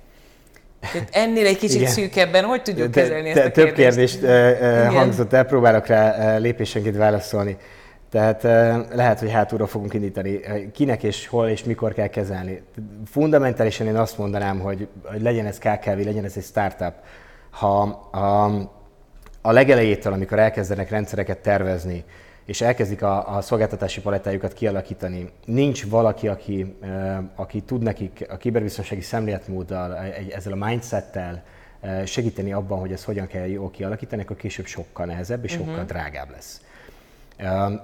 Tehát 0.93 1.09
ennél 1.12 1.47
egy 1.47 1.59
kicsit 1.59 1.81
Igen. 1.81 1.93
szűkebben, 1.93 2.45
hogy 2.45 2.62
tudjuk 2.62 2.90
te, 2.90 3.00
kezelni 3.00 3.33
te, 3.33 3.43
ezt 3.43 3.57
a 3.57 3.62
kérdést? 3.62 3.75
Több 3.75 3.75
kérdést 3.75 4.23
uh, 4.23 4.95
hangzott 4.95 5.33
el, 5.33 5.45
próbálok 5.45 5.87
rá 5.87 6.35
uh, 6.35 6.40
lépésenként 6.40 6.97
válaszolni. 6.97 7.57
Tehát 8.11 8.43
lehet, 8.95 9.19
hogy 9.19 9.31
hátulra 9.31 9.67
fogunk 9.67 9.95
indítani. 9.95 10.41
Kinek 10.73 11.03
és 11.03 11.27
hol 11.27 11.49
és 11.49 11.65
mikor 11.65 11.93
kell 11.93 12.07
kezelni. 12.07 12.62
Fundamentálisan 13.07 13.87
én 13.87 13.97
azt 13.97 14.19
mondanám, 14.19 14.61
hogy, 14.61 14.88
hogy 15.03 15.23
legyen 15.23 15.47
ez 15.47 15.59
KKV, 15.59 16.05
legyen 16.05 16.25
ez 16.25 16.37
egy 16.37 16.45
startup. 16.45 16.95
Ha 17.50 17.81
a, 18.12 18.45
a 19.43 19.53
legelejétől, 19.53 20.12
amikor 20.12 20.38
elkezdenek 20.38 20.91
rendszereket 20.91 21.38
tervezni, 21.38 22.05
és 22.45 22.61
elkezdik 22.61 23.03
a, 23.03 23.37
a 23.37 23.41
szolgáltatási 23.41 24.00
palettájukat 24.00 24.53
kialakítani, 24.53 25.31
nincs 25.45 25.88
valaki, 25.88 26.29
aki, 26.29 26.79
aki 27.35 27.61
tud 27.61 27.83
nekik 27.83 28.27
a 28.31 28.37
kiberbiztonsági 28.37 29.00
szemléletmóddal, 29.00 29.99
egy, 29.99 30.31
ezzel 30.31 30.53
a 30.53 30.67
mindsettel 30.67 31.43
segíteni 32.05 32.53
abban, 32.53 32.79
hogy 32.79 32.93
ezt 32.93 33.05
hogyan 33.05 33.27
kell 33.27 33.47
jól 33.47 33.71
kialakítani, 33.71 34.23
akkor 34.23 34.37
később 34.37 34.67
sokkal 34.67 35.07
nehezebb 35.07 35.45
és 35.45 35.53
sokkal 35.53 35.73
uh-huh. 35.73 35.87
drágább 35.87 36.31
lesz. 36.31 36.61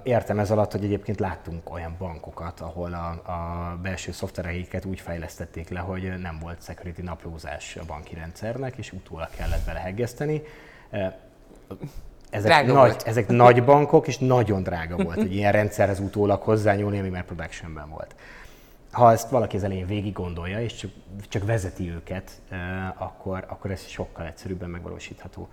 Értem 0.03 0.39
ez 0.39 0.51
alatt, 0.51 0.71
hogy 0.71 0.83
egyébként 0.83 1.19
láttunk 1.19 1.73
olyan 1.73 1.95
bankokat, 1.97 2.59
ahol 2.59 2.93
a, 2.93 3.31
a 3.31 3.77
belső 3.81 4.11
szoftvereiket 4.11 4.85
úgy 4.85 4.99
fejlesztették 4.99 5.69
le, 5.69 5.79
hogy 5.79 6.13
nem 6.19 6.39
volt 6.41 6.63
security 6.63 7.01
naplózás 7.01 7.75
a 7.75 7.85
banki 7.87 8.15
rendszernek, 8.15 8.77
és 8.77 8.91
utólag 8.91 9.29
kellett 9.37 9.65
beleheggeszteni. 9.65 10.41
Ezek 12.29 12.65
nagy, 12.65 12.95
ezek 13.05 13.27
nagy 13.27 13.63
bankok, 13.63 14.07
és 14.07 14.17
nagyon 14.17 14.63
drága 14.63 15.03
volt 15.03 15.17
egy 15.17 15.35
ilyen 15.35 15.51
rendszerhez 15.51 15.99
utólag 15.99 16.41
hozzányúlni, 16.41 16.99
ami 16.99 17.09
már 17.09 17.25
productionben 17.25 17.89
volt. 17.89 18.15
Ha 18.91 19.11
ezt 19.11 19.29
valaki 19.29 19.55
az 19.55 19.63
elején 19.63 19.87
végig 19.87 20.13
gondolja, 20.13 20.61
és 20.61 20.73
csak, 20.73 20.91
csak 21.29 21.45
vezeti 21.45 21.89
őket, 21.89 22.41
akkor, 22.97 23.45
akkor 23.47 23.71
ez 23.71 23.85
sokkal 23.85 24.25
egyszerűbben 24.25 24.69
megvalósítható. 24.69 25.49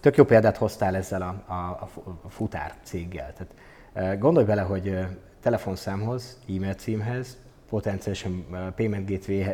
Tök 0.00 0.16
jó 0.16 0.24
példát 0.24 0.56
hoztál 0.56 0.96
ezzel 0.96 1.22
a, 1.22 1.52
a, 1.52 1.88
a 2.22 2.28
futár 2.28 2.74
céggel. 2.82 3.32
Tehát, 3.32 4.18
gondolj 4.18 4.46
bele, 4.46 4.62
hogy 4.62 4.98
telefonszámhoz, 5.42 6.38
e-mail 6.48 6.74
címhez, 6.74 7.36
potenciálisan 7.68 8.46
payment 8.76 9.10
gateway, 9.10 9.44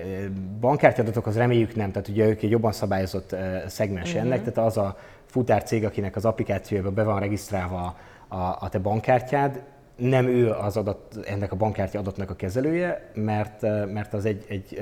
bankkártyadatokhoz 0.60 1.36
reméljük 1.36 1.74
nem, 1.74 1.92
tehát 1.92 2.08
ugye 2.08 2.26
ők 2.26 2.42
egy 2.42 2.50
jobban 2.50 2.72
szabályozott 2.72 3.36
szegmens 3.66 4.08
uh-huh. 4.08 4.24
ennek, 4.24 4.38
tehát 4.38 4.70
az 4.70 4.76
a 4.76 4.96
futár 5.26 5.62
cég, 5.62 5.84
akinek 5.84 6.16
az 6.16 6.24
applikációjában 6.24 6.94
be 6.94 7.02
van 7.02 7.20
regisztrálva 7.20 7.96
a, 8.28 8.36
a 8.36 8.68
te 8.70 8.78
bankkártyád, 8.78 9.62
nem 9.96 10.26
ő 10.26 10.50
az 10.50 10.76
adat, 10.76 11.18
ennek 11.24 11.52
a 11.52 11.56
bankkártya 11.56 11.98
adatnak 11.98 12.30
a 12.30 12.36
kezelője, 12.36 13.10
mert, 13.14 13.60
mert 13.92 14.14
az 14.14 14.24
egy, 14.24 14.44
egy, 14.48 14.80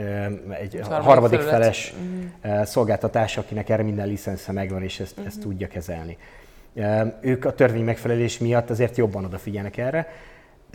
egy 0.60 0.80
harmadik 0.88 1.40
feles 1.40 1.94
mm. 2.00 2.62
szolgáltatás, 2.62 3.36
akinek 3.36 3.68
erre 3.68 3.82
minden 3.82 4.08
licensze 4.08 4.52
megvan, 4.52 4.82
és 4.82 5.00
ezt, 5.00 5.18
mm-hmm. 5.18 5.28
ezt 5.28 5.40
tudja 5.40 5.68
kezelni. 5.68 6.16
Ők 7.20 7.44
a 7.44 7.54
törvény 7.54 7.84
megfelelés 7.84 8.38
miatt 8.38 8.70
azért 8.70 8.96
jobban 8.96 9.24
odafigyelnek 9.24 9.76
erre, 9.76 10.08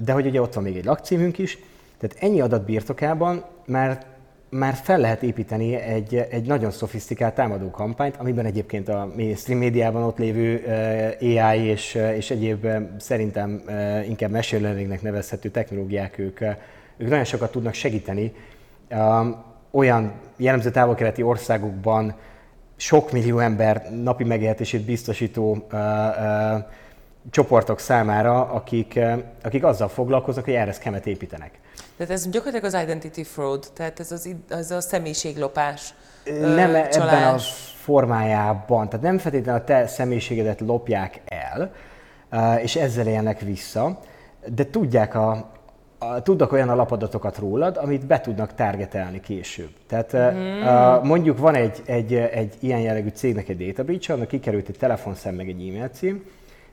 de 0.03 0.11
hogy 0.11 0.25
ugye 0.25 0.41
ott 0.41 0.53
van 0.53 0.63
még 0.63 0.77
egy 0.77 0.85
lakcímünk 0.85 1.37
is, 1.37 1.57
tehát 1.97 2.15
ennyi 2.19 2.41
adat 2.41 2.65
birtokában 2.65 3.45
már 3.65 4.05
már 4.57 4.73
fel 4.73 4.99
lehet 4.99 5.23
építeni 5.23 5.75
egy, 5.75 6.15
egy 6.15 6.45
nagyon 6.45 6.71
szofisztikált 6.71 7.35
támadó 7.35 7.69
kampányt, 7.69 8.15
amiben 8.15 8.45
egyébként 8.45 8.89
a 8.89 9.11
mainstream 9.15 9.59
médiában 9.59 10.03
ott 10.03 10.17
lévő 10.17 10.63
AI 11.19 11.61
és, 11.61 11.95
és 12.15 12.31
egyéb 12.31 12.67
szerintem 12.97 13.61
inkább 14.07 14.31
machine 14.31 14.61
learningnek 14.61 15.01
nevezhető 15.01 15.49
technológiák, 15.49 16.17
ők, 16.17 16.41
ők 16.97 17.09
nagyon 17.09 17.23
sokat 17.23 17.51
tudnak 17.51 17.73
segíteni 17.73 18.33
olyan 19.71 20.11
jellemző 20.37 20.71
távol-keleti 20.71 21.21
országokban 21.21 22.15
sok 22.75 23.11
millió 23.11 23.39
ember 23.39 23.87
napi 24.03 24.23
megélhetését 24.23 24.85
biztosító 24.85 25.67
csoportok 27.29 27.79
számára, 27.79 28.51
akik, 28.51 28.99
akik 29.43 29.63
azzal 29.63 29.87
foglalkoznak, 29.87 30.45
hogy 30.45 30.53
erre 30.53 30.71
szkemet 30.71 31.07
építenek. 31.07 31.59
Tehát 31.97 32.13
ez 32.13 32.29
gyakorlatilag 32.29 32.73
az 32.73 32.81
identity 32.83 33.23
fraud, 33.23 33.65
tehát 33.73 33.99
ez, 33.99 34.11
az, 34.11 34.29
az 34.49 34.71
a 34.71 34.81
személyiséglopás. 34.81 35.93
Nem 36.39 36.69
ö, 36.69 36.75
ebben 36.75 37.33
a 37.33 37.37
formájában, 37.83 38.89
tehát 38.89 39.05
nem 39.05 39.17
feltétlenül 39.17 39.61
a 39.61 39.63
te 39.63 39.87
személyiségedet 39.87 40.59
lopják 40.59 41.21
el, 41.25 41.71
és 42.61 42.75
ezzel 42.75 43.07
élnek 43.07 43.39
vissza, 43.39 43.99
de 44.45 44.69
tudják 44.69 45.15
a, 45.15 45.51
a, 45.97 46.21
tudnak 46.21 46.51
olyan 46.51 46.69
alapadatokat 46.69 47.37
rólad, 47.37 47.77
amit 47.77 48.05
be 48.05 48.21
tudnak 48.21 48.53
targetelni 48.53 49.19
később. 49.19 49.69
Tehát 49.87 50.15
mm. 50.17 50.61
a, 50.61 51.01
mondjuk 51.03 51.37
van 51.37 51.55
egy, 51.55 51.81
egy, 51.85 52.13
egy 52.13 52.53
ilyen 52.59 52.79
jellegű 52.79 53.09
cégnek 53.09 53.49
egy 53.49 53.67
data 53.67 53.83
breach, 53.83 54.11
annak 54.11 54.27
kikerült 54.27 54.67
egy 54.67 54.77
telefonszám 54.77 55.35
meg 55.35 55.49
egy 55.49 55.67
e-mail 55.67 55.89
cím, 55.93 56.23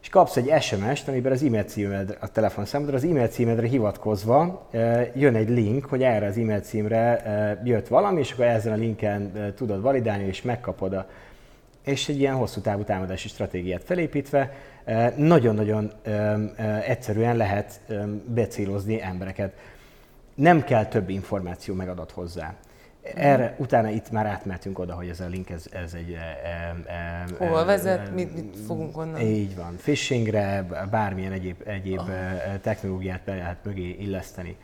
és 0.03 0.09
kapsz 0.09 0.37
egy 0.37 0.63
SMS-t, 0.63 1.09
amiben 1.09 1.33
az 1.33 1.43
e-mail 1.43 1.63
címed 1.63 2.17
a 2.21 2.29
telefonszámodra, 2.29 2.97
az 2.97 3.05
e-mail 3.05 3.29
címedre 3.29 3.67
hivatkozva 3.67 4.69
jön 5.15 5.35
egy 5.35 5.49
link, 5.49 5.85
hogy 5.85 6.03
erre 6.03 6.27
az 6.27 6.37
e-mail 6.37 6.61
címre 6.61 7.23
jött 7.65 7.89
valami, 7.89 8.21
és 8.21 8.33
akkor 8.33 8.45
ezen 8.45 8.73
a 8.73 8.77
linken 8.77 9.53
tudod 9.57 9.81
validálni, 9.83 10.25
és 10.25 10.43
megkapod 10.43 10.93
a 10.93 11.07
és 11.85 12.09
egy 12.09 12.19
ilyen 12.19 12.35
hosszú 12.35 12.61
távú 12.61 12.83
támadási 12.83 13.29
stratégiát 13.29 13.83
felépítve 13.85 14.53
nagyon-nagyon 15.17 15.93
egyszerűen 16.87 17.37
lehet 17.37 17.81
becélozni 18.27 19.03
embereket. 19.03 19.53
Nem 20.35 20.65
kell 20.65 20.87
több 20.87 21.09
információ 21.09 21.75
megadott 21.75 22.13
hozzá. 22.13 22.55
Erre, 23.03 23.55
utána 23.59 23.89
itt 23.89 24.11
már 24.11 24.27
átmentünk 24.27 24.79
oda, 24.79 24.95
hogy 24.95 25.09
ez 25.09 25.21
a 25.21 25.27
link, 25.27 25.51
ez, 25.51 25.65
ez 25.71 25.95
egy... 25.95 26.13
E, 26.13 26.93
e, 26.93 27.47
Hol 27.47 27.61
e, 27.61 27.65
vezet, 27.65 28.09
e, 28.09 28.11
mit, 28.11 28.35
mit 28.35 28.57
fogunk 28.67 28.97
onnan? 28.97 29.21
Így 29.21 29.57
van. 29.57 29.77
Phishingre, 29.77 30.67
bármilyen 30.91 31.33
egyéb, 31.33 31.63
egyéb 31.65 31.99
oh. 31.99 32.09
technológiát 32.61 33.23
be 33.25 33.35
lehet 33.35 33.65
mögé 33.65 33.97
illeszteni. 34.01 34.57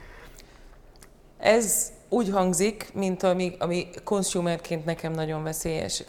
Ez 1.39 1.93
úgy 2.09 2.31
hangzik, 2.31 2.91
mint 2.95 3.23
ami, 3.23 3.55
ami 3.59 3.89
consumerként 4.05 4.85
nekem 4.85 5.13
nagyon 5.13 5.43
veszélyes. 5.43 6.05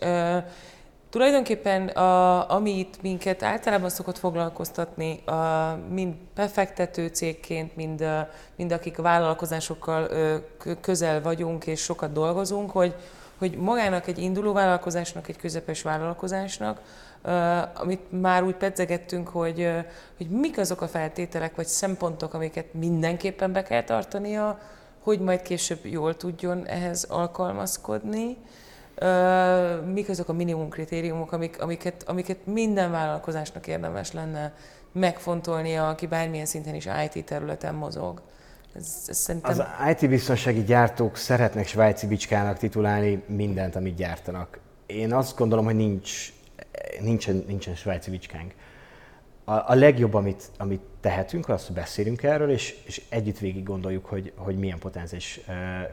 Tulajdonképpen 1.10 1.88
a, 1.88 2.50
ami 2.52 2.78
itt 2.78 3.02
minket 3.02 3.44
általában 3.44 3.90
szokott 3.90 4.18
foglalkoztatni, 4.18 5.24
a, 5.26 5.78
mind 5.90 6.16
befektető 6.36 7.08
cégként, 7.08 7.76
mind, 7.76 8.02
a, 8.02 8.30
mind 8.56 8.72
akik 8.72 8.98
vállalkozásokkal 8.98 10.08
ö, 10.10 10.36
közel 10.82 11.22
vagyunk 11.22 11.66
és 11.66 11.82
sokat 11.82 12.12
dolgozunk, 12.12 12.72
hogy, 12.72 12.96
hogy 13.38 13.58
magának 13.58 14.08
egy 14.08 14.18
induló 14.18 14.54
vállalkozásnak, 14.54 15.28
egy 15.28 15.38
közepes 15.38 15.82
vállalkozásnak, 15.82 16.82
ö, 17.22 17.58
amit 17.76 18.22
már 18.22 18.44
úgy 18.44 18.56
pedzegettünk, 18.56 19.28
hogy, 19.28 19.62
ö, 19.62 19.80
hogy 20.18 20.30
mik 20.30 20.58
azok 20.58 20.82
a 20.82 20.88
feltételek 20.88 21.56
vagy 21.56 21.68
szempontok, 21.68 22.34
amiket 22.34 22.74
mindenképpen 22.74 23.52
be 23.52 23.64
kell 23.64 23.84
tartania, 23.84 24.60
hogy 25.00 25.20
majd 25.20 25.42
később 25.42 25.86
jól 25.86 26.18
tudjon 26.18 26.66
ehhez 26.68 27.04
alkalmazkodni 27.04 28.38
mik 29.94 30.10
azok 30.10 30.30
a 30.30 30.34
minimum 30.34 30.70
kritériumok, 30.70 31.32
amik, 31.32 31.62
amiket, 31.62 32.04
amiket 32.08 32.46
minden 32.46 32.92
vállalkozásnak 32.92 33.68
érdemes 33.68 34.12
lenne 34.12 34.54
megfontolnia, 34.92 35.90
aki 35.90 36.08
bármilyen 36.08 36.46
szinten 36.46 36.76
is 36.76 36.88
IT 37.14 37.26
területen 37.26 37.76
mozog. 37.76 38.22
Ez, 38.76 39.04
ez 39.08 39.18
szerintem... 39.18 39.52
Az 39.52 39.66
IT 39.92 40.10
biztonsági 40.10 40.64
gyártók 40.64 41.18
szeretnek 41.18 41.68
svájci 41.68 42.08
bicskának 42.08 42.58
titulálni 42.58 43.24
mindent, 43.28 43.76
amit 43.76 43.96
gyártanak. 43.96 44.60
Én 44.86 45.14
azt 45.14 45.38
gondolom, 45.38 45.66
hogy 45.66 45.76
nincs, 45.76 46.34
nincsen, 47.00 47.44
nincsen 47.48 47.76
svájci 47.76 48.10
bicskánk 48.10 48.54
a, 49.50 49.64
a 49.68 49.76
legjobb, 49.76 50.14
amit, 50.14 50.52
amit 50.58 50.82
tehetünk, 51.00 51.50
az, 51.50 51.66
hogy 51.66 51.76
beszélünk 51.76 52.24
erről, 52.24 52.50
és, 52.52 52.78
és 52.86 53.02
együtt 53.10 53.38
végig 53.38 53.64
gondoljuk, 53.64 54.06
hogy, 54.06 54.34
hogy 54.36 54.58
milyen 54.58 54.80
potenciális 54.80 55.40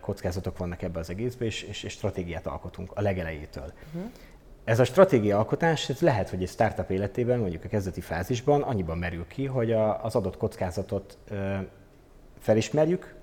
kockázatok 0.01 0.59
vannak 0.59 0.83
ebbe 0.83 0.99
az 0.99 1.11
egészbe, 1.11 1.45
és, 1.45 1.63
és, 1.63 1.83
és 1.83 1.93
stratégiát 1.93 2.47
alkotunk 2.47 2.93
a 2.95 3.01
legelejétől. 3.01 3.73
Uh-huh. 3.95 4.11
Ez 4.65 4.79
a 4.79 4.85
stratégia 4.85 5.39
alkotás, 5.39 5.89
ez 5.89 6.01
lehet, 6.01 6.29
hogy 6.31 6.43
egy 6.43 6.49
startup 6.49 6.91
életében, 6.91 7.39
mondjuk 7.39 7.65
a 7.65 7.69
kezdeti 7.69 8.01
fázisban 8.01 8.63
annyiban 8.63 8.99
merül 8.99 9.27
ki, 9.27 9.47
hogy 9.47 9.73
a, 9.73 10.05
az 10.05 10.15
adott 10.15 10.37
kockázatot 10.37 11.19
felismerjük, 12.39 13.15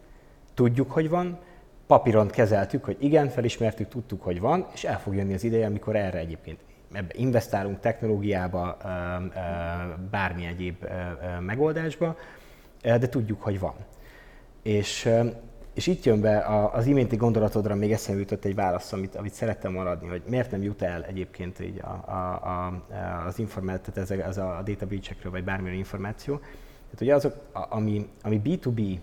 tudjuk, 0.53 0.91
hogy 0.91 1.09
van, 1.09 1.39
papíron 1.87 2.27
kezeltük, 2.27 2.85
hogy 2.85 2.97
igen, 2.99 3.29
felismertük, 3.29 3.87
tudtuk, 3.87 4.21
hogy 4.21 4.39
van, 4.39 4.67
és 4.73 4.83
el 4.83 4.99
fog 4.99 5.15
jönni 5.15 5.33
az 5.33 5.43
ideje, 5.43 5.65
amikor 5.65 5.95
erre 5.95 6.17
egyébként 6.17 6.59
ebbe 6.93 7.13
investálunk 7.13 7.79
technológiába, 7.79 8.77
bármi 10.12 10.45
egyéb 10.45 10.85
megoldásba, 11.39 12.17
de 12.81 13.09
tudjuk, 13.09 13.41
hogy 13.41 13.59
van. 13.59 13.75
És, 14.62 15.09
és 15.73 15.88
itt 15.88 16.03
jön 16.03 16.21
be 16.21 16.45
az 16.73 16.85
iménti 16.85 17.15
gondolatodra 17.15 17.75
még 17.75 17.91
eszembe 17.91 18.19
jutott 18.21 18.45
egy 18.45 18.55
válasz, 18.55 18.93
amit, 18.93 19.15
amit 19.15 19.33
szerettem 19.33 19.71
maradni, 19.71 20.07
hogy 20.07 20.21
miért 20.27 20.51
nem 20.51 20.63
jut 20.63 20.81
el 20.81 21.03
egyébként 21.03 21.59
így 21.59 21.79
a, 21.81 22.12
a, 22.12 22.13
a, 22.13 22.83
az 23.27 23.39
információ, 23.39 23.93
tehát 23.93 24.12
ez, 24.12 24.19
ez 24.19 24.38
a 24.38 24.62
data 24.65 24.85
breach 24.85 25.29
vagy 25.29 25.43
bármilyen 25.43 25.77
információ. 25.77 26.38
Tehát 26.38 27.01
ugye 27.01 27.15
azok, 27.15 27.35
ami, 27.51 28.09
ami 28.21 28.41
B2B 28.43 28.97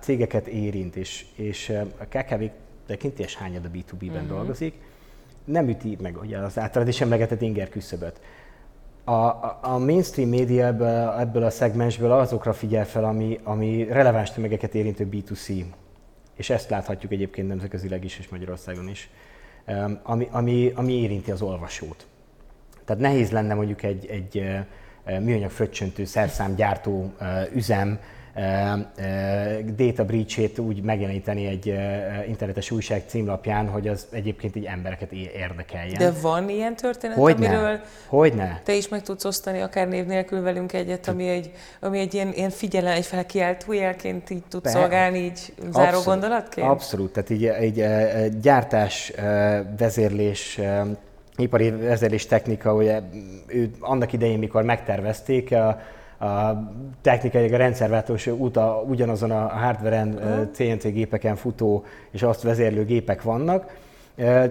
cégeket 0.00 0.46
érint, 0.46 0.96
és, 0.96 1.26
és 1.34 1.72
a 1.98 2.04
KKV 2.04 2.42
tekintés 2.86 3.36
hányad 3.36 3.64
a 3.64 3.68
B2B-ben 3.68 4.08
uh-huh. 4.08 4.28
dolgozik, 4.28 4.74
nem 5.44 5.68
üti 5.68 5.96
meg 6.00 6.16
ugye 6.20 6.38
az 6.38 6.58
általad 6.58 6.88
is 6.88 7.00
emlegetett 7.00 7.40
inger 7.40 7.68
küszöböt. 7.68 8.20
A, 9.04 9.12
a, 9.12 9.58
a 9.62 9.78
mainstream 9.78 10.28
média 10.28 10.66
ebből, 10.66 11.14
ebből 11.18 11.42
a 11.42 11.50
szegmensből 11.50 12.12
azokra 12.12 12.52
figyel 12.52 12.86
fel, 12.86 13.04
ami, 13.04 13.40
ami 13.42 13.84
releváns 13.84 14.30
tömegeket 14.30 14.74
érintő 14.74 15.08
B2C. 15.10 15.64
És 16.34 16.50
ezt 16.50 16.70
láthatjuk 16.70 17.12
egyébként 17.12 17.48
nemzetközileg 17.48 18.04
is 18.04 18.18
és 18.18 18.28
Magyarországon 18.28 18.88
is, 18.88 19.10
ami, 20.02 20.28
ami, 20.30 20.72
ami 20.74 20.92
érinti 20.92 21.30
az 21.30 21.42
olvasót. 21.42 22.06
Tehát 22.84 23.02
nehéz 23.02 23.30
lenne 23.30 23.54
mondjuk 23.54 23.82
egy, 23.82 24.06
egy 24.06 24.46
műanyag 25.20 25.50
fröccsöntő 25.50 26.04
szerszámgyártó 26.04 27.12
üzem 27.54 27.98
data 29.76 30.04
breach-ét 30.04 30.58
úgy 30.58 30.82
megjeleníteni 30.82 31.46
egy 31.46 31.66
internetes 32.28 32.70
újság 32.70 33.02
címlapján, 33.06 33.68
hogy 33.68 33.88
az 33.88 34.06
egyébként 34.10 34.56
így 34.56 34.64
embereket 34.64 35.12
érdekeljen. 35.12 35.98
De 35.98 36.12
van 36.22 36.48
ilyen 36.48 36.76
történet, 36.76 37.16
Hogyne. 37.16 37.48
amiről 37.48 37.80
Hogyne. 38.06 38.60
te 38.64 38.74
is 38.74 38.88
meg 38.88 39.02
tudsz 39.02 39.24
osztani 39.24 39.60
akár 39.60 39.88
név 39.88 40.06
nélkül 40.06 40.42
velünk 40.42 40.72
egyet, 40.72 41.08
ami 41.08 41.28
egy, 41.28 41.50
ami 41.80 41.98
egy 41.98 42.14
ilyen, 42.14 42.32
ilyen 42.32 42.50
figyelem, 42.50 42.92
egyfele 42.92 43.26
kiáltó 43.26 43.72
jelként 43.72 44.30
így 44.30 44.44
tud 44.48 44.62
Be, 44.62 44.70
szolgálni, 44.70 45.18
így 45.18 45.54
záró 45.70 45.86
abszolút, 45.86 46.04
gondolatként? 46.04 46.68
Abszolút, 46.68 47.12
tehát 47.12 47.30
így 47.30 47.46
egy 47.46 47.84
gyártás, 48.40 49.12
vezérlés, 49.78 50.60
ipari 51.36 51.70
vezérlés 51.70 52.26
technika, 52.26 52.74
ugye 52.74 53.00
ő 53.46 53.70
annak 53.80 54.12
idején, 54.12 54.38
mikor 54.38 54.62
megtervezték, 54.62 55.52
a, 55.52 55.80
a 56.18 56.52
technikai, 57.00 57.52
a 57.52 57.56
rendszerváltós 57.56 58.26
út 58.26 58.56
a, 58.56 58.84
ugyanazon 58.88 59.30
a 59.30 59.46
hardveren, 59.48 60.18
CNC 60.52 60.92
gépeken 60.92 61.36
futó 61.36 61.84
és 62.10 62.22
azt 62.22 62.42
vezérlő 62.42 62.84
gépek 62.84 63.22
vannak, 63.22 63.82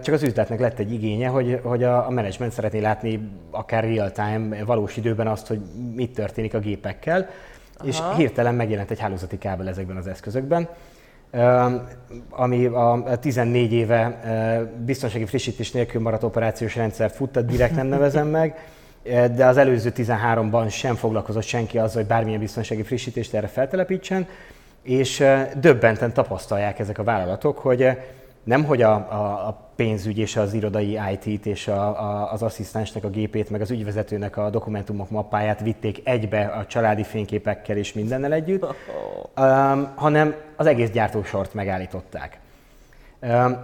csak 0.02 0.14
az 0.14 0.24
üzletnek 0.24 0.60
lett 0.60 0.80
egy 0.80 0.94
igénye, 0.94 1.28
hogy, 1.28 1.60
hogy 1.64 1.84
a, 1.84 2.08
a 2.08 2.10
menedzsment 2.10 2.52
szeretné 2.52 2.80
látni 2.80 3.30
akár 3.52 3.84
real-time, 3.84 4.64
valós 4.66 4.98
időben 4.98 5.28
azt, 5.28 5.48
hogy 5.48 5.62
mit 5.96 6.14
történik 6.14 6.54
a 6.54 6.60
gépekkel, 6.60 7.30
Aha. 7.78 7.88
és 7.88 8.00
hirtelen 8.16 8.56
megjelent 8.56 8.92
egy 8.92 9.00
hálózati 9.00 9.38
kábel 9.38 9.68
ezekben 9.68 9.98
az 9.98 10.08
eszközökben, 10.08 10.70
ami 12.30 12.66
a 12.66 13.18
14 13.20 13.74
éve 13.74 14.20
biztonsági 14.86 15.26
frissítés 15.26 15.72
nélkül 15.72 16.02
maradt 16.02 16.24
operációs 16.24 16.76
rendszer 16.76 17.12
futta, 17.12 17.42
direkt 17.42 17.76
nem 17.76 17.88
nevezem 17.88 18.28
meg, 18.28 18.58
de 19.04 19.46
az 19.46 19.58
előző 19.58 19.92
13-ban 19.96 20.72
sem 20.72 20.96
foglalkozott 20.96 21.44
senki 21.44 21.78
azzal, 21.78 22.02
hogy 22.02 22.12
bármilyen 22.12 22.40
biztonsági 22.40 22.84
frissítést 22.84 23.34
erre 23.34 23.48
feltelepítsen, 23.48 24.28
és 24.82 25.24
döbbenten 25.56 26.14
tapasztalják 26.14 26.80
ezek 26.80 26.98
a 26.98 27.04
vállalatok, 27.04 27.58
hogy 27.58 27.88
nem, 28.44 28.64
hogy 28.64 28.82
a, 28.82 28.94
a, 28.94 29.48
a 29.48 29.70
pénzügy 29.76 30.18
és 30.18 30.36
az 30.36 30.54
irodai 30.54 31.00
IT-t 31.12 31.46
és 31.46 31.68
a, 31.68 31.88
a, 31.88 32.32
az 32.32 32.42
asszisztensnek 32.42 33.04
a 33.04 33.10
gépét, 33.10 33.50
meg 33.50 33.62
az 33.62 33.72
ügyvezetőnek 33.72 34.38
a 34.38 34.50
dokumentumok 34.50 35.10
mappáját 35.10 35.60
vitték 35.60 36.02
egybe 36.04 36.46
a 36.46 36.66
családi 36.66 37.04
fényképekkel 37.04 37.78
és 37.78 37.94
mindennel 37.94 38.34
együtt, 38.34 38.64
um, 39.38 39.92
hanem 39.96 40.36
az 40.56 40.66
egész 40.66 40.90
gyártósort 40.90 41.54
megállították. 41.54 42.40
Um, 43.22 43.58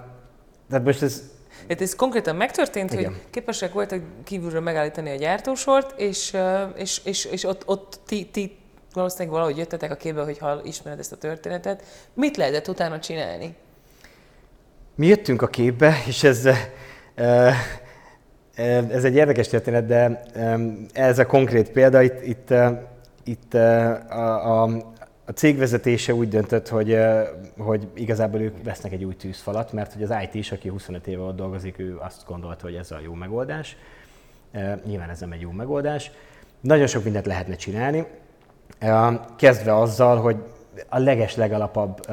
tehát 0.70 0.86
most 0.86 1.02
ez 1.02 1.39
Hát 1.70 1.82
ez 1.82 1.96
konkrétan 1.96 2.36
megtörtént, 2.36 2.94
Igen. 2.94 3.06
hogy 3.06 3.16
képesek 3.30 3.74
voltak 3.74 4.02
kívülről 4.24 4.62
megállítani 4.62 5.10
a 5.10 5.16
gyártósort, 5.16 6.00
és, 6.00 6.38
és, 6.76 7.02
és, 7.04 7.26
és 7.26 7.44
ott, 7.44 7.64
ott 7.66 8.00
ti, 8.06 8.30
ti 8.32 8.58
valószínűleg 8.94 9.34
valahogy 9.34 9.58
jöttetek 9.58 9.92
a 9.92 9.96
képbe, 9.96 10.24
hogy 10.24 10.38
ha 10.38 10.62
ismered 10.64 11.00
ezt 11.00 11.12
a 11.12 11.18
történetet. 11.18 11.84
Mit 12.14 12.38
lehetett 12.38 12.68
utána 12.68 13.00
csinálni? 13.00 13.56
Mi 14.96 15.08
jöttünk 15.08 15.42
a 15.42 15.48
képbe, 15.48 16.04
és 16.08 16.24
ez, 16.24 16.50
ez 18.90 19.04
egy 19.04 19.16
érdekes 19.16 19.48
történet, 19.48 19.86
de 19.86 20.24
ez 20.94 21.20
a 21.20 21.26
konkrét 21.26 21.70
példa, 21.72 22.02
itt, 22.02 22.24
itt, 22.24 22.54
itt 23.24 23.54
a, 23.54 24.64
a, 24.64 24.70
a 25.30 25.34
cég 25.34 25.58
vezetése 25.58 26.14
úgy 26.14 26.28
döntött, 26.28 26.68
hogy, 26.68 26.98
hogy 27.58 27.88
igazából 27.94 28.42
ők 28.42 28.64
vesznek 28.64 28.92
egy 28.92 29.04
új 29.04 29.16
tűzfalat, 29.16 29.74
mert 29.74 29.94
hogy 29.94 30.04
az 30.04 30.14
IT 30.24 30.34
is, 30.34 30.52
aki 30.52 30.70
25 30.70 31.08
éve 31.08 31.22
ott 31.22 31.36
dolgozik, 31.36 31.80
ő 31.80 31.98
azt 32.00 32.26
gondolta, 32.28 32.66
hogy 32.66 32.76
ez 32.76 32.92
a 32.92 33.00
jó 33.04 33.14
megoldás. 33.14 33.78
Nyilván 34.86 35.10
ez 35.10 35.20
nem 35.20 35.32
egy 35.32 35.42
jó 35.42 35.52
megoldás. 35.52 36.12
Nagyon 36.62 36.88
sok 36.88 37.04
mindent 37.04 37.26
lehetne 37.26 37.56
csinálni, 37.56 38.06
kezdve 39.36 39.78
azzal, 39.78 40.18
hogy 40.18 40.36
a 40.88 41.00
leges 41.00 41.36
legalapabb 41.36 42.06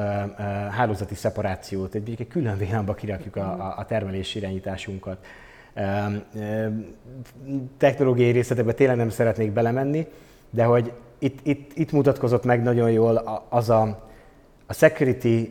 hálózati 0.69 1.15
szeparációt, 1.15 1.95
egy, 1.95 2.15
egy 2.19 2.27
külön 2.27 2.57
vénamba 2.57 2.93
kirakjuk 2.93 3.35
a, 3.35 3.75
a 3.77 3.85
termelési 3.85 4.39
irányításunkat. 4.39 5.25
Technológiai 7.77 8.31
részletekbe 8.31 8.73
tényleg 8.73 8.97
nem 8.97 9.09
szeretnék 9.09 9.51
belemenni, 9.51 10.07
de 10.49 10.63
hogy 10.63 10.91
itt, 11.19 11.39
itt, 11.43 11.71
itt 11.73 11.91
mutatkozott 11.91 12.43
meg 12.43 12.63
nagyon 12.63 12.91
jól 12.91 13.43
az 13.49 13.69
a, 13.69 14.07
a 14.65 14.73
security 14.73 15.49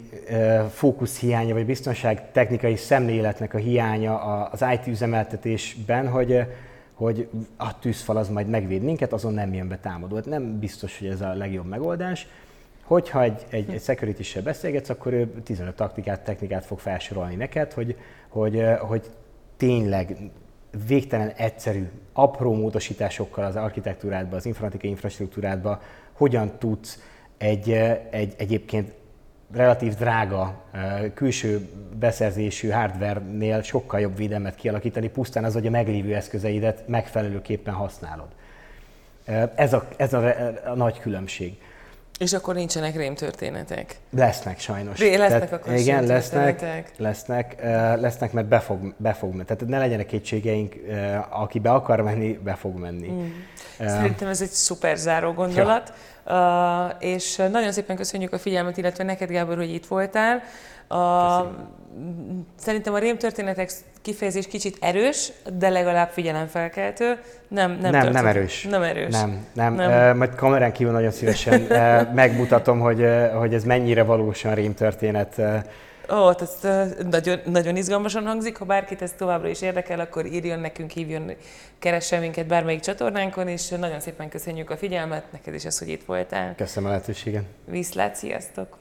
fókusz 0.70 1.18
hiánya, 1.18 1.54
vagy 1.54 1.66
biztonság 1.66 2.32
technikai 2.32 2.76
szemléletnek 2.76 3.54
a 3.54 3.58
hiánya 3.58 4.20
az 4.44 4.64
IT 4.72 4.86
üzemeltetésben, 4.86 6.08
hogy, 6.08 6.42
hogy 6.94 7.28
a 7.56 7.78
tűzfal 7.78 8.16
az 8.16 8.28
majd 8.28 8.48
megvéd 8.48 8.82
minket, 8.82 9.12
azon 9.12 9.34
nem 9.34 9.54
jön 9.54 9.68
be 9.68 9.78
támadó. 9.78 10.14
Hát 10.14 10.26
nem 10.26 10.58
biztos, 10.58 10.98
hogy 10.98 11.08
ez 11.08 11.20
a 11.20 11.34
legjobb 11.34 11.66
megoldás. 11.66 12.26
Hogyha 12.82 13.22
egy, 13.22 13.44
egy, 13.50 13.70
egy 13.70 13.82
security 13.82 14.38
beszélgetsz, 14.44 14.88
akkor 14.88 15.12
ő 15.12 15.32
15 15.44 15.74
taktikát, 15.74 16.24
technikát 16.24 16.64
fog 16.64 16.78
felsorolni 16.78 17.34
neked, 17.34 17.72
hogy, 17.72 17.96
hogy, 18.28 18.62
hogy 18.78 19.10
tényleg 19.56 20.16
végtelen 20.86 21.28
egyszerű, 21.28 21.88
apró 22.12 22.54
módosításokkal 22.54 23.44
az 23.44 23.56
architektúrádba, 23.56 24.36
az 24.36 24.46
informatikai 24.46 24.90
infrastruktúrádba 24.90 25.82
hogyan 26.12 26.58
tudsz 26.58 27.02
egy, 27.38 27.70
egy 28.10 28.34
egyébként 28.36 28.92
relatív 29.52 29.94
drága 29.94 30.64
külső 31.14 31.68
beszerzésű 31.98 32.68
hardware-nél 32.68 33.62
sokkal 33.62 34.00
jobb 34.00 34.16
védelmet 34.16 34.54
kialakítani, 34.54 35.08
pusztán 35.08 35.44
az, 35.44 35.52
hogy 35.52 35.66
a 35.66 35.70
meglévő 35.70 36.14
eszközeidet 36.14 36.88
megfelelőképpen 36.88 37.74
használod. 37.74 38.28
Ez 39.54 39.72
a, 39.72 39.88
ez 39.96 40.12
a, 40.12 40.34
a 40.64 40.74
nagy 40.74 40.98
különbség. 40.98 41.58
És 42.18 42.32
akkor 42.32 42.54
nincsenek 42.54 42.96
rémtörténetek? 42.96 43.96
Lesznek 44.10 44.58
sajnos. 44.58 44.98
Ré, 44.98 45.14
lesznek 45.14 45.48
Tehát, 45.48 45.64
akkor 45.64 45.74
Igen, 45.74 46.06
lesznek, 46.06 46.62
lesznek, 46.96 47.56
lesznek, 48.00 48.32
mert 48.32 48.46
be 48.46 48.58
fog, 48.58 48.94
be 48.96 49.12
fog 49.12 49.30
menni. 49.30 49.44
Tehát 49.44 49.66
ne 49.66 49.78
legyenek 49.78 50.06
kétségeink, 50.06 50.74
aki 51.28 51.58
be 51.58 51.70
akar 51.70 52.00
menni, 52.00 52.32
be 52.32 52.54
fog 52.54 52.78
menni. 52.78 53.08
Mm. 53.08 53.30
Szerintem 53.78 54.28
ez 54.28 54.40
egy 54.40 54.48
szuper 54.48 54.96
záró 54.96 55.32
gondolat. 55.32 55.88
Ja. 55.88 55.94
Uh, 56.28 56.94
és 56.98 57.36
nagyon 57.36 57.72
szépen 57.72 57.96
köszönjük 57.96 58.32
a 58.32 58.38
figyelmet, 58.38 58.76
illetve 58.76 59.04
neked, 59.04 59.30
Gábor, 59.30 59.56
hogy 59.56 59.74
itt 59.74 59.86
voltál. 59.86 60.42
Uh, 60.90 61.46
szerintem 62.58 62.94
a 62.94 62.98
rémtörténetek 62.98 63.70
kifejezés 64.06 64.46
kicsit 64.46 64.76
erős, 64.80 65.32
de 65.58 65.68
legalább 65.68 66.08
figyelemfelkeltő. 66.10 67.18
Nem, 67.48 67.78
nem, 67.80 67.90
nem, 67.90 68.10
nem 68.10 68.26
erős. 68.26 68.62
Nem 68.62 68.82
erős. 68.82 69.12
Nem, 69.12 69.46
nem. 69.52 69.74
nem. 69.74 70.10
Uh, 70.10 70.16
majd 70.16 70.34
kamerán 70.34 70.72
kívül 70.72 70.92
nagyon 70.92 71.10
szívesen 71.10 71.60
uh, 71.60 72.14
megmutatom, 72.14 72.80
hogy, 72.80 73.00
uh, 73.00 73.32
hogy 73.32 73.54
ez 73.54 73.64
mennyire 73.64 74.02
valósan 74.02 74.54
rémtörténet. 74.54 75.34
Uh, 75.38 75.62
Ó, 76.10 76.30
ez 76.40 76.68
nagyon, 77.10 77.38
nagyon 77.44 77.76
izgalmasan 77.76 78.26
hangzik. 78.26 78.56
Ha 78.56 78.64
bárkit 78.64 79.02
ez 79.02 79.12
továbbra 79.16 79.48
is 79.48 79.62
érdekel, 79.62 80.00
akkor 80.00 80.26
írjon 80.26 80.58
nekünk, 80.58 80.90
hívjon, 80.90 81.30
keressen 81.78 82.20
minket 82.20 82.46
bármelyik 82.46 82.80
csatornánkon, 82.80 83.48
és 83.48 83.68
nagyon 83.68 84.00
szépen 84.00 84.28
köszönjük 84.28 84.70
a 84.70 84.76
figyelmet, 84.76 85.32
neked 85.32 85.54
is 85.54 85.64
az, 85.64 85.78
hogy 85.78 85.88
itt 85.88 86.04
voltál. 86.04 86.54
Köszönöm 86.56 86.88
a 86.88 86.92
lehetőséget. 86.92 87.44
Viszlát, 87.64 88.16
sziasztok! 88.16 88.76